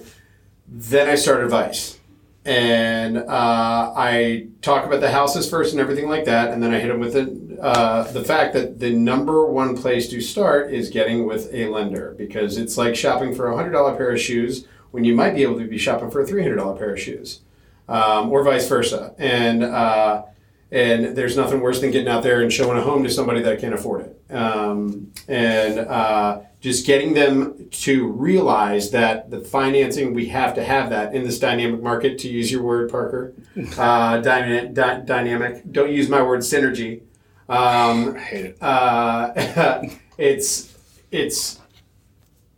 then 0.68 1.10
I 1.10 1.16
start 1.16 1.44
advice. 1.44 1.98
And 2.44 3.18
uh, 3.18 3.94
I 3.96 4.48
talk 4.62 4.86
about 4.86 5.00
the 5.00 5.12
houses 5.12 5.48
first 5.50 5.74
and 5.74 5.82
everything 5.82 6.10
like 6.10 6.26
that, 6.26 6.52
and 6.52 6.62
then 6.62 6.74
I 6.74 6.80
hit 6.80 6.88
them 6.88 7.00
with 7.00 7.14
the 7.14 7.51
uh, 7.62 8.12
the 8.12 8.24
fact 8.24 8.54
that 8.54 8.80
the 8.80 8.92
number 8.92 9.46
one 9.46 9.78
place 9.78 10.10
to 10.10 10.20
start 10.20 10.74
is 10.74 10.90
getting 10.90 11.26
with 11.26 11.54
a 11.54 11.68
lender 11.70 12.16
because 12.18 12.58
it's 12.58 12.78
like 12.78 12.96
shopping 12.96 13.36
for 13.36 13.50
a 13.50 13.56
hundred 13.56 13.72
dollar 13.72 13.96
pair 13.96 14.12
of 14.12 14.20
shoes 14.20 14.66
when 14.92 15.04
you 15.04 15.16
might 15.16 15.36
be 15.36 15.44
able 15.44 15.58
to 15.60 15.68
be 15.68 15.78
shopping 15.78 16.10
for 16.10 16.22
a 16.22 16.26
three 16.26 16.42
hundred 16.42 16.56
dollar 16.58 16.78
pair 16.78 16.94
of 16.94 17.00
shoes, 17.00 17.42
um, 17.88 18.30
or 18.32 18.44
vice 18.44 18.68
versa. 18.68 19.14
And 19.18 19.64
uh, 19.64 20.24
and 20.72 21.18
there's 21.18 21.36
nothing 21.36 21.60
worse 21.60 21.82
than 21.82 21.92
getting 21.92 22.08
out 22.08 22.24
there 22.24 22.42
and 22.42 22.52
showing 22.52 22.78
a 22.78 22.82
home 22.82 23.04
to 23.04 23.10
somebody 23.10 23.42
that 23.42 23.60
can't 23.60 23.74
afford 23.74 24.02
it. 24.06 24.34
Um, 24.34 25.12
and 25.28 25.80
uh, 25.80 26.40
just 26.62 26.86
getting 26.88 27.14
them 27.14 27.68
to 27.72 28.08
realize 28.08 28.92
that 28.92 29.30
the 29.30 29.42
financing, 29.42 30.14
we 30.14 30.28
have 30.28 30.56
to 30.56 30.64
have 30.64 30.90
that 30.92 31.14
in 31.14 31.24
this 31.24 31.40
dynamic 31.40 31.82
market, 31.84 32.18
to 32.20 32.30
use 32.30 32.52
your 32.52 32.64
word, 32.64 32.90
Parker. 32.90 33.34
Uh, 33.78 34.22
dyna- 34.22 34.70
dy- 34.70 35.02
dynamic. 35.06 35.70
Don't 35.72 35.92
use 35.92 36.08
my 36.08 36.22
word 36.22 36.40
synergy. 36.40 37.02
Um, 37.50 38.16
I 38.16 38.20
hate 38.20 38.46
it. 38.46 38.58
uh, 38.62 39.84
it's 40.18 40.78
it's 41.12 41.60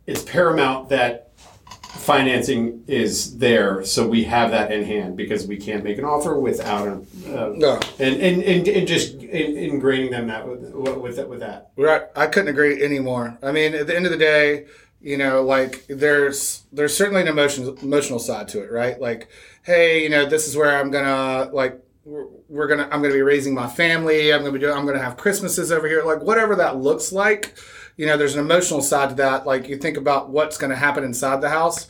it's 0.06 0.22
paramount 0.22 0.88
that 0.90 1.32
financing 1.94 2.84
is 2.86 3.38
there, 3.38 3.84
so 3.84 4.06
we 4.06 4.24
have 4.24 4.50
that 4.50 4.70
in 4.72 4.84
hand 4.84 5.16
because 5.16 5.46
we 5.46 5.56
can't 5.56 5.82
make 5.84 5.96
an 5.98 6.04
offer 6.04 6.38
without 6.38 6.86
a, 6.86 6.92
uh, 6.92 7.52
No. 7.56 7.80
and, 7.98 8.20
and, 8.20 8.42
and, 8.42 8.68
and 8.68 8.86
just 8.86 9.14
in, 9.14 9.54
ingraining 9.80 10.10
them 10.10 10.26
that 10.26 10.46
with 10.46 10.72
with 10.74 11.16
that 11.16 11.28
with 11.28 11.40
that. 11.40 11.70
Right. 11.76 12.02
I 12.14 12.26
couldn't 12.26 12.48
agree 12.48 12.82
anymore. 12.82 13.38
I 13.42 13.52
mean, 13.52 13.74
at 13.74 13.86
the 13.86 13.96
end 13.96 14.04
of 14.06 14.12
the 14.12 14.18
day, 14.18 14.66
you 15.00 15.16
know, 15.16 15.42
like 15.42 15.86
there's 15.88 16.64
there's 16.72 16.96
certainly 16.96 17.22
an 17.22 17.28
emotional 17.28 17.76
emotional 17.78 18.18
side 18.18 18.48
to 18.48 18.62
it, 18.62 18.70
right? 18.70 19.00
Like, 19.00 19.28
hey, 19.62 20.02
you 20.02 20.08
know, 20.10 20.26
this 20.26 20.46
is 20.48 20.56
where 20.56 20.78
I'm 20.78 20.90
gonna 20.90 21.50
like 21.52 21.80
we're, 22.04 22.26
we're 22.48 22.66
gonna 22.66 22.88
I'm 22.90 23.02
gonna 23.02 23.14
be 23.14 23.22
raising 23.22 23.54
my 23.54 23.68
family. 23.68 24.32
I'm 24.32 24.40
gonna 24.40 24.52
be 24.52 24.58
doing 24.58 24.76
I'm 24.76 24.86
gonna 24.86 25.02
have 25.02 25.16
Christmases 25.16 25.72
over 25.72 25.88
here. 25.88 26.02
Like 26.04 26.22
whatever 26.22 26.56
that 26.56 26.76
looks 26.76 27.12
like, 27.12 27.56
you 27.96 28.06
know, 28.06 28.16
there's 28.16 28.34
an 28.34 28.40
emotional 28.40 28.82
side 28.82 29.10
to 29.10 29.14
that. 29.16 29.46
Like 29.46 29.68
you 29.68 29.76
think 29.76 29.96
about 29.96 30.30
what's 30.30 30.58
gonna 30.58 30.76
happen 30.76 31.04
inside 31.04 31.40
the 31.40 31.50
house. 31.50 31.88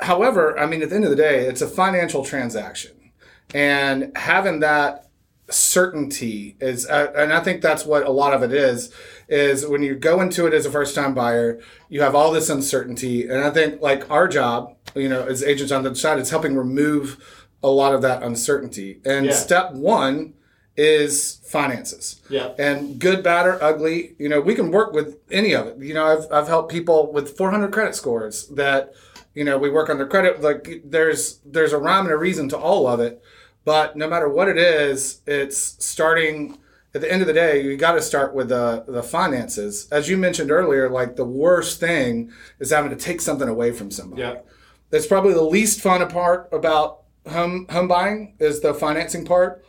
However, 0.00 0.58
I 0.58 0.66
mean, 0.66 0.82
at 0.82 0.90
the 0.90 0.96
end 0.96 1.04
of 1.04 1.10
the 1.10 1.16
day, 1.16 1.46
it's 1.46 1.62
a 1.62 1.68
financial 1.68 2.24
transaction, 2.24 3.12
and 3.54 4.10
having 4.16 4.60
that 4.60 5.08
certainty 5.48 6.56
is, 6.60 6.86
uh, 6.88 7.12
and 7.14 7.32
I 7.32 7.40
think 7.40 7.62
that's 7.62 7.84
what 7.84 8.06
a 8.06 8.10
lot 8.10 8.32
of 8.32 8.42
it 8.42 8.52
is, 8.52 8.92
is 9.28 9.66
when 9.66 9.82
you 9.82 9.94
go 9.94 10.20
into 10.20 10.46
it 10.46 10.54
as 10.54 10.66
a 10.66 10.70
first 10.70 10.94
time 10.94 11.14
buyer, 11.14 11.60
you 11.88 12.00
have 12.02 12.14
all 12.16 12.32
this 12.32 12.50
uncertainty, 12.50 13.28
and 13.28 13.44
I 13.44 13.50
think 13.50 13.80
like 13.80 14.10
our 14.10 14.26
job, 14.26 14.76
you 14.96 15.08
know, 15.08 15.24
as 15.24 15.44
agents 15.44 15.70
on 15.70 15.84
the 15.84 15.94
side, 15.94 16.18
is 16.18 16.30
helping 16.30 16.56
remove 16.56 17.41
a 17.62 17.68
lot 17.68 17.94
of 17.94 18.02
that 18.02 18.22
uncertainty. 18.22 19.00
And 19.04 19.26
Yeah. 19.26 19.32
step 19.32 19.72
one 19.72 20.34
is 20.76 21.40
finances. 21.46 22.20
Yeah. 22.30 22.52
And 22.58 22.98
good, 22.98 23.22
bad, 23.22 23.46
or 23.46 23.62
ugly, 23.62 24.14
you 24.18 24.28
know, 24.28 24.40
we 24.40 24.54
can 24.54 24.70
work 24.70 24.92
with 24.92 25.18
any 25.30 25.52
of 25.54 25.66
it. 25.66 25.76
You 25.78 25.94
know, 25.94 26.06
I've, 26.06 26.26
I've 26.32 26.48
helped 26.48 26.72
people 26.72 27.12
with 27.12 27.36
400 27.36 27.72
credit 27.72 27.94
scores 27.94 28.46
that, 28.48 28.94
you 29.34 29.44
know, 29.44 29.58
we 29.58 29.68
work 29.70 29.90
on 29.90 29.98
their 29.98 30.06
credit. 30.06 30.40
Like 30.40 30.82
there's, 30.84 31.40
there's 31.44 31.72
a 31.72 31.78
rhyme 31.78 32.04
and 32.06 32.12
a 32.14 32.16
reason 32.16 32.48
to 32.50 32.56
all 32.58 32.86
of 32.86 33.00
it. 33.00 33.22
But 33.64 33.96
no 33.96 34.08
matter 34.08 34.28
what 34.28 34.48
it 34.48 34.56
is, 34.58 35.20
it's 35.26 35.58
starting 35.84 36.58
at 36.94 37.00
the 37.00 37.10
end 37.10 37.20
of 37.22 37.26
the 37.28 37.32
day, 37.34 37.62
you 37.62 37.76
got 37.76 37.92
to 37.92 38.02
start 38.02 38.34
with 38.34 38.48
the, 38.48 38.84
the 38.88 39.02
finances. 39.02 39.88
As 39.92 40.08
you 40.08 40.16
mentioned 40.16 40.50
earlier, 40.50 40.88
like 40.90 41.16
the 41.16 41.24
worst 41.24 41.80
thing 41.80 42.32
is 42.58 42.70
having 42.70 42.90
to 42.90 42.96
take 42.96 43.20
something 43.20 43.48
away 43.48 43.72
from 43.72 43.90
somebody. 43.90 44.22
Yeah. 44.22 44.40
That's 44.90 45.06
probably 45.06 45.32
the 45.32 45.42
least 45.42 45.80
fun 45.80 46.06
part 46.08 46.48
about 46.52 47.01
home 47.28 47.66
home 47.70 47.88
buying 47.88 48.36
is 48.38 48.60
the 48.60 48.74
financing 48.74 49.24
part. 49.24 49.64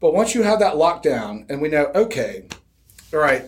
But 0.00 0.14
once 0.14 0.34
you 0.34 0.42
have 0.42 0.60
that 0.60 0.76
locked 0.76 1.02
down 1.02 1.46
and 1.48 1.60
we 1.60 1.68
know, 1.68 1.90
okay, 1.94 2.46
all 3.12 3.18
right, 3.18 3.46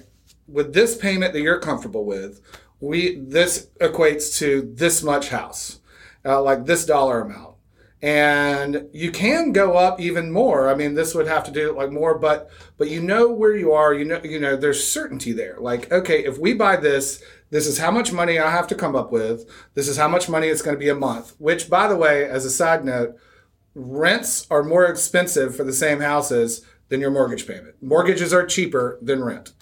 with 0.48 0.74
this 0.74 0.96
payment 0.96 1.32
that 1.32 1.42
you're 1.42 1.60
comfortable 1.60 2.04
with, 2.04 2.40
we 2.80 3.16
this 3.16 3.68
equates 3.80 4.38
to 4.38 4.72
this 4.74 5.02
much 5.02 5.28
house, 5.28 5.80
uh, 6.24 6.42
like 6.42 6.64
this 6.64 6.86
dollar 6.86 7.20
amount, 7.20 7.56
and 8.02 8.88
you 8.92 9.12
can 9.12 9.52
go 9.52 9.76
up 9.76 10.00
even 10.00 10.32
more. 10.32 10.68
I 10.68 10.74
mean, 10.74 10.94
this 10.94 11.14
would 11.14 11.28
have 11.28 11.44
to 11.44 11.50
do 11.50 11.76
like 11.76 11.92
more, 11.92 12.18
but 12.18 12.50
but 12.78 12.88
you 12.88 13.00
know 13.00 13.30
where 13.30 13.54
you 13.54 13.72
are. 13.72 13.92
You 13.94 14.06
know, 14.06 14.20
you 14.24 14.40
know, 14.40 14.56
there's 14.56 14.86
certainty 14.86 15.32
there. 15.32 15.56
Like, 15.60 15.92
okay, 15.92 16.24
if 16.24 16.38
we 16.38 16.54
buy 16.54 16.76
this, 16.76 17.22
this 17.50 17.66
is 17.66 17.78
how 17.78 17.90
much 17.90 18.12
money 18.12 18.38
I 18.38 18.50
have 18.50 18.66
to 18.68 18.74
come 18.74 18.96
up 18.96 19.12
with. 19.12 19.48
This 19.74 19.86
is 19.86 19.98
how 19.98 20.08
much 20.08 20.28
money 20.28 20.48
it's 20.48 20.62
going 20.62 20.76
to 20.76 20.80
be 20.80 20.88
a 20.88 20.94
month. 20.94 21.34
Which, 21.38 21.68
by 21.68 21.86
the 21.86 21.96
way, 21.96 22.24
as 22.24 22.44
a 22.44 22.50
side 22.50 22.84
note, 22.84 23.18
rents 23.74 24.46
are 24.50 24.62
more 24.62 24.84
expensive 24.86 25.56
for 25.56 25.64
the 25.64 25.72
same 25.72 26.00
houses 26.00 26.64
than 26.88 27.00
your 27.00 27.10
mortgage 27.10 27.46
payment. 27.46 27.74
Mortgages 27.82 28.32
are 28.32 28.44
cheaper 28.46 28.98
than 29.00 29.22
rent. 29.22 29.52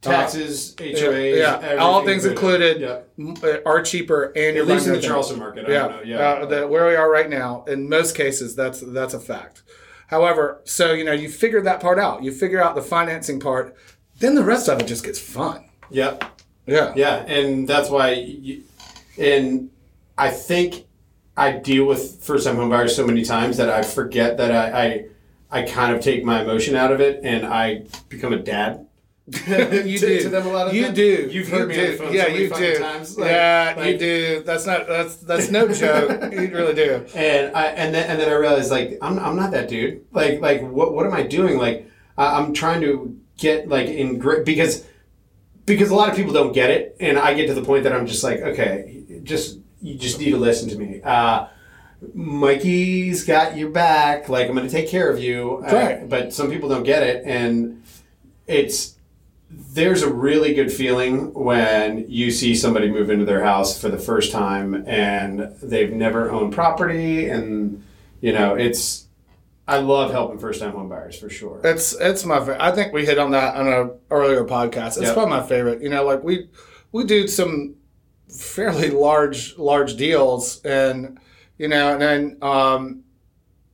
Taxes, 0.00 0.76
HOAs, 0.76 1.36
yeah, 1.38 1.76
all 1.80 2.04
things 2.04 2.24
included 2.24 2.80
Yeah. 2.80 3.00
uh, 3.42 3.58
are 3.66 3.82
cheaper, 3.82 4.32
and 4.36 4.54
you're 4.54 4.64
At 4.64 4.68
least 4.70 4.86
in 4.86 4.92
the. 4.92 5.00
Charleston 5.00 5.40
market. 5.40 5.66
I 5.68 5.72
Yeah, 5.72 5.88
don't 5.88 5.96
know. 5.96 6.02
Yeah. 6.04 6.18
Uh, 6.18 6.46
the, 6.46 6.68
where 6.68 6.86
we 6.86 6.94
are 6.94 7.10
right 7.10 7.28
now, 7.28 7.64
in 7.66 7.88
most 7.88 8.16
cases, 8.16 8.54
that's 8.54 8.80
that's 8.80 9.12
a 9.12 9.18
fact. 9.18 9.64
However, 10.06 10.60
so 10.64 10.92
you 10.92 11.04
know, 11.04 11.12
you 11.12 11.28
figure 11.28 11.60
that 11.62 11.80
part 11.80 11.98
out. 11.98 12.22
You 12.22 12.30
figure 12.30 12.62
out 12.62 12.76
the 12.76 12.80
financing 12.82 13.40
part, 13.40 13.74
then 14.20 14.36
the 14.36 14.44
rest 14.44 14.68
of 14.68 14.78
it 14.80 14.86
just 14.86 15.04
gets 15.04 15.18
fun. 15.18 15.64
Yep. 15.90 16.22
Yeah, 16.66 16.92
Yeah, 16.94 17.16
and 17.26 17.66
that's 17.66 17.88
why, 17.90 18.10
you, 18.12 18.62
and 19.18 19.70
I 20.18 20.28
think 20.30 20.84
I 21.38 21.52
deal 21.52 21.84
with 21.86 22.22
first 22.22 22.46
time 22.46 22.56
home 22.56 22.70
buyers 22.70 22.94
so 22.96 23.06
many 23.06 23.24
times 23.24 23.56
that 23.58 23.68
I 23.70 23.82
forget 23.82 24.36
that 24.38 24.50
I, 24.52 25.06
I, 25.50 25.60
I 25.60 25.62
kind 25.62 25.94
of 25.94 26.02
take 26.02 26.24
my 26.24 26.42
emotion 26.42 26.74
out 26.74 26.92
of 26.92 27.00
it 27.00 27.20
and 27.22 27.46
I 27.46 27.84
become 28.08 28.32
a 28.32 28.38
dad. 28.38 28.86
you 29.28 29.34
to, 29.44 29.98
do. 29.98 30.20
to 30.22 30.28
them 30.30 30.46
a 30.46 30.50
lot 30.50 30.68
of 30.68 30.74
you 30.74 30.84
times. 30.84 30.96
do. 30.96 31.28
You've 31.30 31.48
You 31.50 31.56
heard 31.58 31.68
me 31.68 31.74
do. 31.74 31.80
on 31.84 31.86
the 31.90 31.96
phone 31.98 32.12
Yeah, 32.14 32.22
so 32.24 32.28
many 32.30 32.42
you 32.44 32.48
fucking 32.48 32.64
do. 32.72 32.78
times. 32.78 33.18
Like- 33.18 33.30
yeah, 33.30 33.84
you 33.86 33.98
do. 33.98 34.42
That's 34.44 34.66
not. 34.66 34.88
That's 34.88 35.16
that's 35.16 35.50
no 35.50 35.68
joke. 35.72 36.32
you 36.32 36.48
really 36.50 36.74
do. 36.74 37.04
And 37.14 37.54
I 37.54 37.66
and 37.66 37.94
then 37.94 38.08
and 38.10 38.18
then 38.20 38.28
I 38.30 38.32
realized 38.34 38.70
like 38.70 38.98
I'm, 39.02 39.18
I'm 39.18 39.36
not 39.36 39.50
that 39.52 39.68
dude. 39.68 40.04
Like 40.12 40.40
like 40.40 40.62
what 40.62 40.94
what 40.94 41.04
am 41.06 41.12
I 41.12 41.22
doing? 41.24 41.58
Like 41.58 41.90
I, 42.16 42.38
I'm 42.40 42.54
trying 42.54 42.80
to 42.80 43.18
get 43.36 43.68
like 43.68 43.86
in 43.88 44.18
grit 44.18 44.44
because 44.46 44.84
because 45.66 45.90
a 45.90 45.94
lot 45.94 46.08
of 46.08 46.16
people 46.16 46.32
don't 46.32 46.52
get 46.52 46.70
it, 46.70 46.96
and 46.98 47.18
I 47.18 47.34
get 47.34 47.46
to 47.48 47.54
the 47.54 47.62
point 47.62 47.84
that 47.84 47.92
I'm 47.92 48.06
just 48.06 48.24
like 48.24 48.40
okay, 48.40 49.04
just 49.24 49.58
you 49.80 49.94
just 49.96 50.18
need 50.18 50.30
to 50.30 50.36
listen 50.38 50.68
to 50.70 50.76
me. 50.76 51.00
Uh, 51.02 51.46
Mikey's 52.14 53.24
got 53.24 53.56
your 53.56 53.70
back. 53.70 54.28
Like 54.28 54.48
I'm 54.48 54.54
going 54.54 54.66
to 54.66 54.72
take 54.72 54.88
care 54.88 55.10
of 55.10 55.22
you. 55.22 55.58
Uh, 55.66 56.04
but 56.06 56.32
some 56.32 56.50
people 56.50 56.68
don't 56.68 56.84
get 56.84 57.02
it, 57.02 57.24
and 57.24 57.82
it's 58.46 58.94
there's 59.50 60.02
a 60.02 60.12
really 60.12 60.52
good 60.52 60.70
feeling 60.70 61.32
when 61.32 62.04
you 62.08 62.30
see 62.30 62.54
somebody 62.54 62.90
move 62.90 63.08
into 63.08 63.24
their 63.24 63.42
house 63.42 63.80
for 63.80 63.88
the 63.88 63.96
first 63.98 64.30
time 64.30 64.74
and 64.86 65.40
they've 65.62 65.90
never 65.92 66.30
owned 66.30 66.52
property 66.52 67.30
and 67.30 67.82
you 68.20 68.30
know 68.30 68.54
it's 68.56 69.06
i 69.66 69.78
love 69.78 70.10
helping 70.10 70.38
first 70.38 70.60
time 70.60 70.72
home 70.72 70.86
buyers 70.90 71.18
for 71.18 71.30
sure 71.30 71.62
It's 71.64 71.94
it's 71.98 72.26
my 72.26 72.40
favorite. 72.40 72.60
I 72.60 72.72
think 72.72 72.92
we 72.92 73.06
hit 73.06 73.18
on 73.18 73.30
that 73.30 73.54
on 73.56 73.66
a 73.68 73.90
earlier 74.14 74.44
podcast. 74.44 74.98
It's 74.98 75.00
Yep. 75.00 75.14
probably 75.14 75.30
my 75.38 75.46
favorite. 75.46 75.80
You 75.80 75.88
know, 75.88 76.04
like 76.04 76.22
we 76.22 76.50
we 76.92 77.04
do 77.04 77.26
some 77.26 77.74
fairly 78.28 78.90
large 78.90 79.56
large 79.58 79.96
deals, 79.96 80.60
and 80.64 81.18
you 81.56 81.68
know, 81.68 81.92
and 81.92 82.02
then 82.02 82.38
um, 82.42 83.04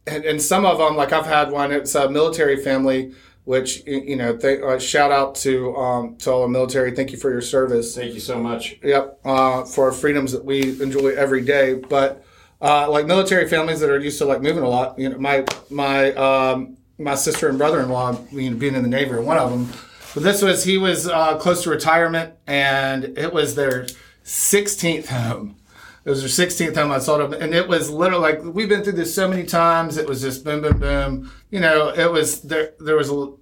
and, 0.07 0.25
and 0.25 0.43
some 0.43 0.65
of 0.65 0.79
them 0.79 0.97
like 0.97 1.13
I've 1.13 1.27
had 1.27 1.51
one. 1.51 1.73
It's 1.73 1.95
a 1.95 2.09
military 2.09 2.63
family, 2.63 3.15
which 3.45 3.87
you 3.87 4.17
know, 4.17 4.33
they, 4.33 4.61
uh, 4.61 4.79
shout 4.79 5.13
out 5.13 5.35
to 5.37 5.75
um, 5.77 6.17
to 6.19 6.31
all 6.31 6.43
the 6.43 6.49
military. 6.49 6.93
Thank 6.93 7.13
you 7.13 7.19
for 7.19 7.31
your 7.31 7.43
service. 7.43 7.95
thank 7.95 8.15
you 8.15 8.21
so 8.21 8.41
much 8.41 8.77
Yep, 8.83 9.21
uh, 9.25 9.65
for 9.65 9.93
freedoms 9.93 10.33
that 10.33 10.45
we 10.45 10.81
enjoy 10.83 11.09
every 11.09 11.43
day. 11.43 11.75
But 11.75 12.25
uh, 12.61 12.91
like 12.91 13.07
military 13.07 13.49
families 13.49 13.81
that 13.81 13.91
are 13.91 13.99
used 13.99 14.19
to 14.19 14.25
like 14.25 14.41
moving 14.41 14.63
a 14.63 14.69
lot, 14.69 14.99
you 14.99 15.09
know, 15.09 15.19
my 15.19 15.45
my 15.71 16.13
um, 16.15 16.77
my 16.99 17.15
sister 17.15 17.49
and 17.49 17.59
brother 17.59 17.81
in 17.81 17.89
law, 17.89 18.19
you 18.31 18.51
know, 18.51 18.57
being 18.57 18.75
in 18.75 18.83
the 18.83 18.89
Navy, 18.89 19.11
are 19.13 19.21
one 19.21 19.37
of 19.37 19.51
them. 19.51 19.69
But 20.15 20.23
this 20.23 20.43
was 20.43 20.65
he 20.65 20.79
was 20.79 21.09
uh, 21.09 21.37
close 21.39 21.65
to 21.65 21.71
retirement, 21.71 22.35
and 22.47 23.19
it 23.19 23.33
was 23.33 23.57
their 23.57 23.87
16th 24.25 25.07
home. 25.09 25.57
It 26.05 26.11
was 26.11 26.21
their 26.21 26.47
16th 26.47 26.77
home 26.77 26.93
I 26.93 26.99
sold 26.99 27.21
them, 27.33 27.41
and 27.41 27.55
it 27.55 27.67
was 27.67 27.89
literally 27.91 28.23
like 28.23 28.55
we've 28.55 28.69
been 28.69 28.83
through 28.83 28.93
this 28.93 29.15
so 29.15 29.27
many 29.29 29.45
times. 29.45 29.97
It 29.97 30.07
was 30.07 30.21
just 30.21 30.45
boom, 30.45 30.61
boom, 30.61 30.79
boom. 30.79 31.33
You 31.51 31.61
know, 31.61 31.89
it 31.89 32.11
was 32.11 32.43
there. 32.43 32.75
There 32.79 32.97
was 32.97 33.11
a, 33.11 33.33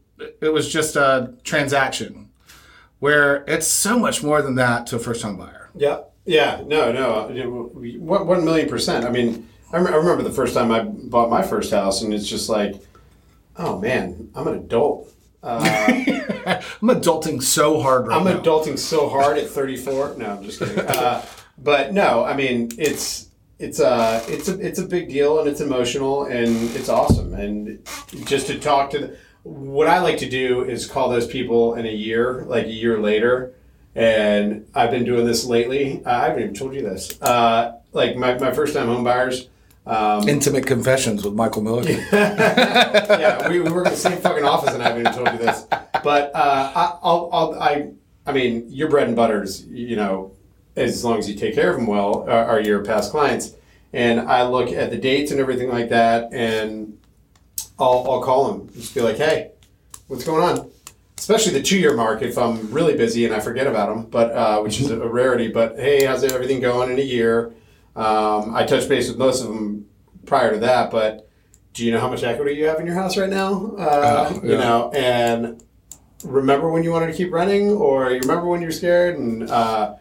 it 0.40 0.52
was 0.52 0.72
just 0.72 0.94
a 0.94 1.34
transaction 1.42 2.28
where 3.00 3.42
it's 3.48 3.66
so 3.66 3.98
much 3.98 4.22
more 4.22 4.42
than 4.42 4.54
that 4.54 4.86
to 4.86 4.96
a 4.96 4.98
first 5.00 5.22
time 5.22 5.36
buyer. 5.36 5.70
yeah 5.74 6.02
yeah 6.24 6.62
no 6.66 6.92
no 6.92 7.26
one 7.98 8.44
million 8.44 8.68
percent 8.68 9.04
i 9.04 9.10
mean 9.10 9.48
I 9.72 9.78
remember 9.78 10.22
the 10.22 10.30
first 10.30 10.54
time 10.54 10.70
i 10.70 10.84
bought 10.84 11.28
my 11.28 11.42
first 11.42 11.72
house 11.72 12.02
and 12.02 12.14
it's 12.14 12.28
just 12.28 12.48
like 12.48 12.76
oh 13.56 13.80
man 13.80 14.30
i'm 14.36 14.46
an 14.46 14.54
adult 14.54 15.11
uh, 15.42 15.60
I'm 16.46 16.88
adulting 16.88 17.42
so 17.42 17.80
hard 17.80 18.06
right 18.06 18.22
now. 18.22 18.30
I'm 18.30 18.36
now. 18.36 18.42
adulting 18.42 18.78
so 18.78 19.08
hard 19.08 19.38
at 19.38 19.48
34. 19.48 20.14
No, 20.18 20.26
I'm 20.26 20.42
just 20.44 20.58
kidding. 20.58 20.78
Uh, 20.80 21.24
but 21.58 21.92
no, 21.92 22.24
I 22.24 22.34
mean 22.34 22.70
it's 22.78 23.28
it's 23.58 23.80
a 23.80 24.22
it's 24.26 24.48
a 24.48 24.58
it's 24.58 24.78
a 24.78 24.86
big 24.86 25.08
deal 25.08 25.38
and 25.38 25.48
it's 25.48 25.60
emotional 25.60 26.24
and 26.24 26.56
it's 26.74 26.88
awesome 26.88 27.34
and 27.34 27.78
just 28.24 28.48
to 28.48 28.58
talk 28.58 28.90
to 28.90 28.98
the, 28.98 29.16
what 29.42 29.88
I 29.88 30.00
like 30.00 30.18
to 30.18 30.28
do 30.28 30.64
is 30.64 30.86
call 30.86 31.08
those 31.08 31.26
people 31.26 31.74
in 31.74 31.86
a 31.86 31.92
year, 31.92 32.44
like 32.46 32.66
a 32.66 32.70
year 32.72 33.00
later, 33.00 33.54
and 33.94 34.66
I've 34.74 34.90
been 34.90 35.04
doing 35.04 35.26
this 35.26 35.44
lately. 35.44 36.04
I 36.06 36.26
haven't 36.26 36.42
even 36.42 36.54
told 36.54 36.74
you 36.74 36.82
this. 36.82 37.20
Uh, 37.20 37.78
like 37.92 38.16
my, 38.16 38.38
my 38.38 38.52
first 38.52 38.74
time 38.74 38.86
home 38.86 39.04
buyers. 39.04 39.48
Um, 39.84 40.28
Intimate 40.28 40.66
confessions 40.66 41.24
with 41.24 41.34
Michael 41.34 41.62
Milliken. 41.62 42.04
yeah, 42.12 43.48
we, 43.48 43.60
we 43.60 43.70
work 43.70 43.86
in 43.86 43.92
the 43.92 43.98
same 43.98 44.18
fucking 44.18 44.44
office, 44.44 44.72
and 44.74 44.82
I 44.82 44.88
haven't 44.88 45.00
even 45.00 45.12
told 45.12 45.32
you 45.32 45.44
this. 45.44 45.66
But 46.04 46.30
uh, 46.34 46.72
I, 46.74 46.98
I'll, 47.02 47.28
I'll, 47.32 47.60
I, 47.60 47.90
I 48.24 48.32
mean, 48.32 48.66
your 48.68 48.88
bread 48.88 49.08
and 49.08 49.16
butters, 49.16 49.64
you 49.66 49.96
know, 49.96 50.32
as 50.76 51.04
long 51.04 51.18
as 51.18 51.28
you 51.28 51.34
take 51.34 51.54
care 51.54 51.70
of 51.70 51.76
them 51.76 51.86
well, 51.86 52.28
are, 52.30 52.44
are 52.44 52.60
your 52.60 52.84
past 52.84 53.10
clients. 53.10 53.54
And 53.92 54.20
I 54.20 54.46
look 54.46 54.70
at 54.70 54.90
the 54.90 54.96
dates 54.96 55.32
and 55.32 55.40
everything 55.40 55.68
like 55.68 55.88
that, 55.88 56.32
and 56.32 56.98
I'll, 57.78 58.06
I'll 58.08 58.22
call 58.22 58.52
them, 58.52 58.72
just 58.74 58.94
be 58.94 59.00
like, 59.00 59.16
hey, 59.16 59.50
what's 60.06 60.24
going 60.24 60.42
on? 60.42 60.70
Especially 61.18 61.52
the 61.52 61.62
two-year 61.62 61.94
mark 61.94 62.22
if 62.22 62.38
I'm 62.38 62.70
really 62.72 62.96
busy 62.96 63.24
and 63.24 63.34
I 63.34 63.40
forget 63.40 63.66
about 63.66 63.88
them, 63.88 64.06
but 64.06 64.32
uh, 64.32 64.60
which 64.60 64.80
is 64.80 64.90
a 64.90 65.06
rarity. 65.06 65.48
But 65.48 65.78
hey, 65.78 66.04
how's 66.04 66.24
everything 66.24 66.60
going 66.60 66.90
in 66.90 66.98
a 66.98 67.02
year? 67.02 67.52
Um, 67.94 68.54
I 68.54 68.64
touch 68.64 68.88
base 68.88 69.08
with 69.08 69.18
most 69.18 69.42
of 69.42 69.48
them 69.48 69.71
prior 70.26 70.52
to 70.52 70.58
that, 70.58 70.90
but 70.90 71.28
do 71.72 71.84
you 71.84 71.92
know 71.92 72.00
how 72.00 72.08
much 72.08 72.22
equity 72.22 72.54
you 72.54 72.66
have 72.66 72.80
in 72.80 72.86
your 72.86 72.94
house 72.94 73.16
right 73.16 73.30
now? 73.30 73.74
Uh, 73.78 74.32
yeah. 74.34 74.42
You 74.42 74.56
know, 74.58 74.90
and 74.94 75.62
remember 76.24 76.70
when 76.70 76.82
you 76.84 76.90
wanted 76.90 77.06
to 77.06 77.14
keep 77.14 77.32
running, 77.32 77.70
or 77.70 78.10
you 78.10 78.20
remember 78.20 78.46
when 78.46 78.60
you 78.60 78.68
were 78.68 78.72
scared? 78.72 79.18
And 79.18 79.50
uh, 79.50 79.94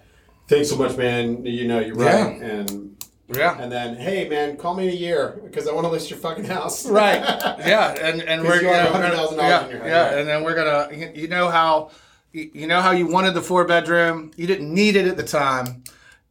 thanks 0.48 0.70
so 0.70 0.76
much, 0.76 0.98
man. 0.98 1.46
You 1.46 1.68
know, 1.68 1.80
you're 1.80 1.96
right. 1.96 2.42
And 2.42 3.02
Yeah. 3.34 3.58
And 3.58 3.72
then, 3.72 3.96
hey 3.96 4.28
man, 4.28 4.58
call 4.58 4.74
me 4.76 4.88
in 4.88 4.94
a 4.94 4.96
year 4.96 5.40
because 5.44 5.68
I 5.68 5.74
want 5.74 5.86
to 5.86 5.92
list 5.92 6.10
your 6.10 6.20
fucking 6.20 6.44
house. 6.46 6.86
right. 6.90 7.22
Yeah, 7.60 7.92
and 8.02 8.22
and 8.22 8.44
we're 8.44 8.62
you 8.62 8.68
have 8.68 8.92
gonna, 8.92 9.16
$100,000 9.16 9.38
yeah, 9.38 9.66
in 9.66 9.72
your 9.72 9.80
house, 9.80 9.88
yeah, 9.88 10.10
right. 10.10 10.18
and 10.20 10.28
then 10.28 10.44
we're 10.44 10.56
gonna 10.56 10.94
you 10.94 11.12
you 11.16 11.28
know 11.30 11.50
how 11.50 11.92
you 12.34 12.68
know 12.68 12.82
how 12.82 12.92
you 12.92 13.08
wanted 13.08 13.34
the 13.34 13.42
four 13.42 13.66
bedroom, 13.66 14.32
you 14.36 14.48
didn't 14.48 14.74
need 14.74 14.96
it 14.96 15.08
at 15.08 15.18
the 15.18 15.24
time. 15.24 15.84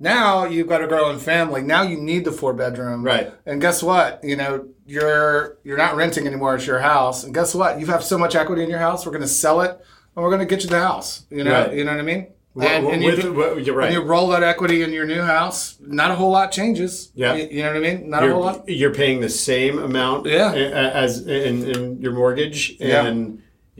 Now 0.02 0.44
you've 0.46 0.66
got 0.66 0.82
a 0.82 0.86
growing 0.86 1.18
family. 1.18 1.60
Now 1.62 1.82
you 1.82 1.98
need 2.00 2.24
the 2.24 2.32
four 2.32 2.54
bedroom. 2.54 3.04
Right. 3.04 3.32
And 3.44 3.60
guess 3.60 3.82
what? 3.82 4.24
You 4.24 4.34
know, 4.36 4.66
you're 4.86 5.58
you're 5.62 5.76
not 5.76 5.94
renting 5.94 6.26
anymore. 6.26 6.54
It's 6.56 6.66
your 6.66 6.80
house. 6.80 7.22
And 7.22 7.34
guess 7.34 7.54
what? 7.54 7.78
You 7.78 7.86
have 7.86 8.02
so 8.02 8.16
much 8.16 8.34
equity 8.34 8.62
in 8.64 8.70
your 8.70 8.78
house. 8.78 9.04
We're 9.04 9.12
going 9.12 9.22
to 9.22 9.28
sell 9.28 9.60
it, 9.60 9.70
and 9.70 10.24
we're 10.24 10.30
going 10.30 10.40
to 10.40 10.46
get 10.46 10.64
you 10.64 10.70
the 10.70 10.80
house. 10.80 11.26
You 11.30 11.44
know. 11.44 11.52
Right. 11.52 11.74
You 11.74 11.84
know 11.84 11.92
what 11.92 12.00
I 12.00 12.04
mean? 12.04 12.28
And, 12.60 12.86
and 12.88 13.02
you, 13.02 13.32
well, 13.32 13.58
you're 13.60 13.76
right. 13.76 13.86
and 13.86 13.94
you 13.94 14.02
roll 14.02 14.26
that 14.30 14.42
equity 14.42 14.82
in 14.82 14.92
your 14.92 15.06
new 15.06 15.22
house. 15.22 15.76
Not 15.80 16.10
a 16.10 16.16
whole 16.16 16.32
lot 16.32 16.50
changes. 16.50 17.12
Yeah. 17.14 17.34
You, 17.34 17.46
you 17.48 17.62
know 17.62 17.68
what 17.68 17.76
I 17.76 17.80
mean? 17.80 18.10
Not 18.10 18.24
a 18.24 18.32
whole 18.32 18.42
lot. 18.42 18.68
you're 18.68 18.92
paying 18.92 19.20
the 19.20 19.28
same 19.28 19.78
amount 19.78 20.26
Yeah. 20.26 20.52
as 20.52 21.24
in, 21.28 21.70
in 21.70 22.00
your 22.02 22.12
mortgage 22.12 22.74
Yeah. 22.80 23.06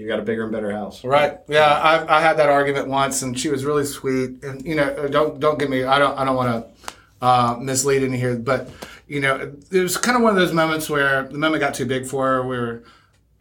You 0.00 0.06
got 0.06 0.18
a 0.18 0.22
bigger 0.22 0.44
and 0.44 0.52
better 0.52 0.72
house. 0.72 1.04
Right. 1.04 1.38
Yeah. 1.46 1.66
I, 1.66 2.18
I 2.18 2.20
had 2.22 2.38
that 2.38 2.48
argument 2.48 2.88
once, 2.88 3.20
and 3.20 3.38
she 3.38 3.50
was 3.50 3.66
really 3.66 3.84
sweet. 3.84 4.42
And 4.42 4.64
you 4.64 4.74
know, 4.74 5.08
don't 5.08 5.38
don't 5.38 5.58
get 5.58 5.68
me. 5.68 5.84
I 5.84 5.98
don't 5.98 6.18
I 6.18 6.24
don't 6.24 6.36
want 6.36 6.64
to 6.64 7.24
uh, 7.24 7.58
mislead 7.60 8.02
any 8.02 8.16
here, 8.16 8.36
but 8.36 8.70
you 9.06 9.20
know, 9.20 9.52
it 9.70 9.80
was 9.80 9.98
kind 9.98 10.16
of 10.16 10.22
one 10.22 10.30
of 10.30 10.40
those 10.40 10.54
moments 10.54 10.88
where 10.88 11.24
the 11.24 11.36
moment 11.36 11.60
got 11.60 11.74
too 11.74 11.84
big 11.84 12.06
for 12.06 12.26
her. 12.26 12.46
We 12.46 12.58
were 12.58 12.82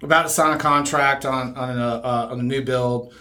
about 0.02 0.24
to 0.24 0.30
sign 0.30 0.54
a 0.54 0.60
contract 0.60 1.26
on 1.26 1.56
on 1.56 1.80
a 1.80 1.88
uh, 1.88 2.28
on 2.32 2.42
a 2.42 2.44
new 2.44 2.62
build, 2.62 3.14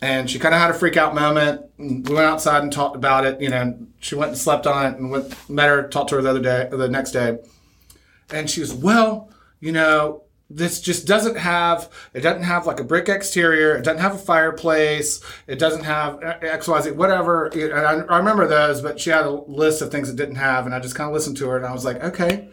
and 0.00 0.30
she 0.30 0.38
kind 0.38 0.54
of 0.54 0.60
had 0.62 0.70
a 0.70 0.74
freak 0.74 0.96
out 0.96 1.14
moment. 1.14 1.66
We 1.76 2.00
went 2.00 2.20
outside 2.20 2.62
and 2.62 2.72
talked 2.72 2.96
about 2.96 3.26
it. 3.26 3.42
You 3.42 3.50
know, 3.50 3.78
she 4.00 4.14
went 4.14 4.30
and 4.30 4.38
slept 4.38 4.66
on 4.66 4.86
it, 4.86 4.98
and 4.98 5.10
went 5.10 5.50
met 5.50 5.68
her, 5.68 5.86
talked 5.86 6.08
to 6.10 6.16
her 6.16 6.22
the 6.22 6.30
other 6.30 6.40
day, 6.40 6.66
the 6.70 6.88
next 6.88 7.10
day, 7.10 7.36
and 8.30 8.48
she 8.48 8.60
was 8.60 8.72
well, 8.72 9.28
you 9.60 9.72
know, 9.72 10.22
this 10.48 10.80
just 10.80 11.06
doesn't 11.06 11.36
have 11.36 11.90
it 12.14 12.20
doesn't 12.20 12.44
have 12.44 12.66
like 12.66 12.78
a 12.78 12.84
brick 12.84 13.08
exterior 13.08 13.76
it 13.76 13.82
doesn't 13.82 14.00
have 14.00 14.14
a 14.14 14.18
fireplace 14.18 15.20
it 15.46 15.58
doesn't 15.58 15.82
have 15.84 16.20
xyz 16.20 16.94
whatever. 16.94 17.46
And 17.46 17.72
I, 17.74 18.14
I 18.14 18.18
remember 18.18 18.46
those 18.46 18.80
but 18.80 19.00
she 19.00 19.10
had 19.10 19.26
a 19.26 19.30
list 19.30 19.82
of 19.82 19.90
things 19.90 20.08
it 20.08 20.16
didn't 20.16 20.36
have 20.36 20.64
and 20.64 20.74
i 20.74 20.78
just 20.78 20.94
kind 20.94 21.08
of 21.08 21.14
listened 21.14 21.36
to 21.38 21.48
her 21.48 21.56
and 21.56 21.66
i 21.66 21.72
was 21.72 21.84
like 21.84 22.02
okay 22.02 22.48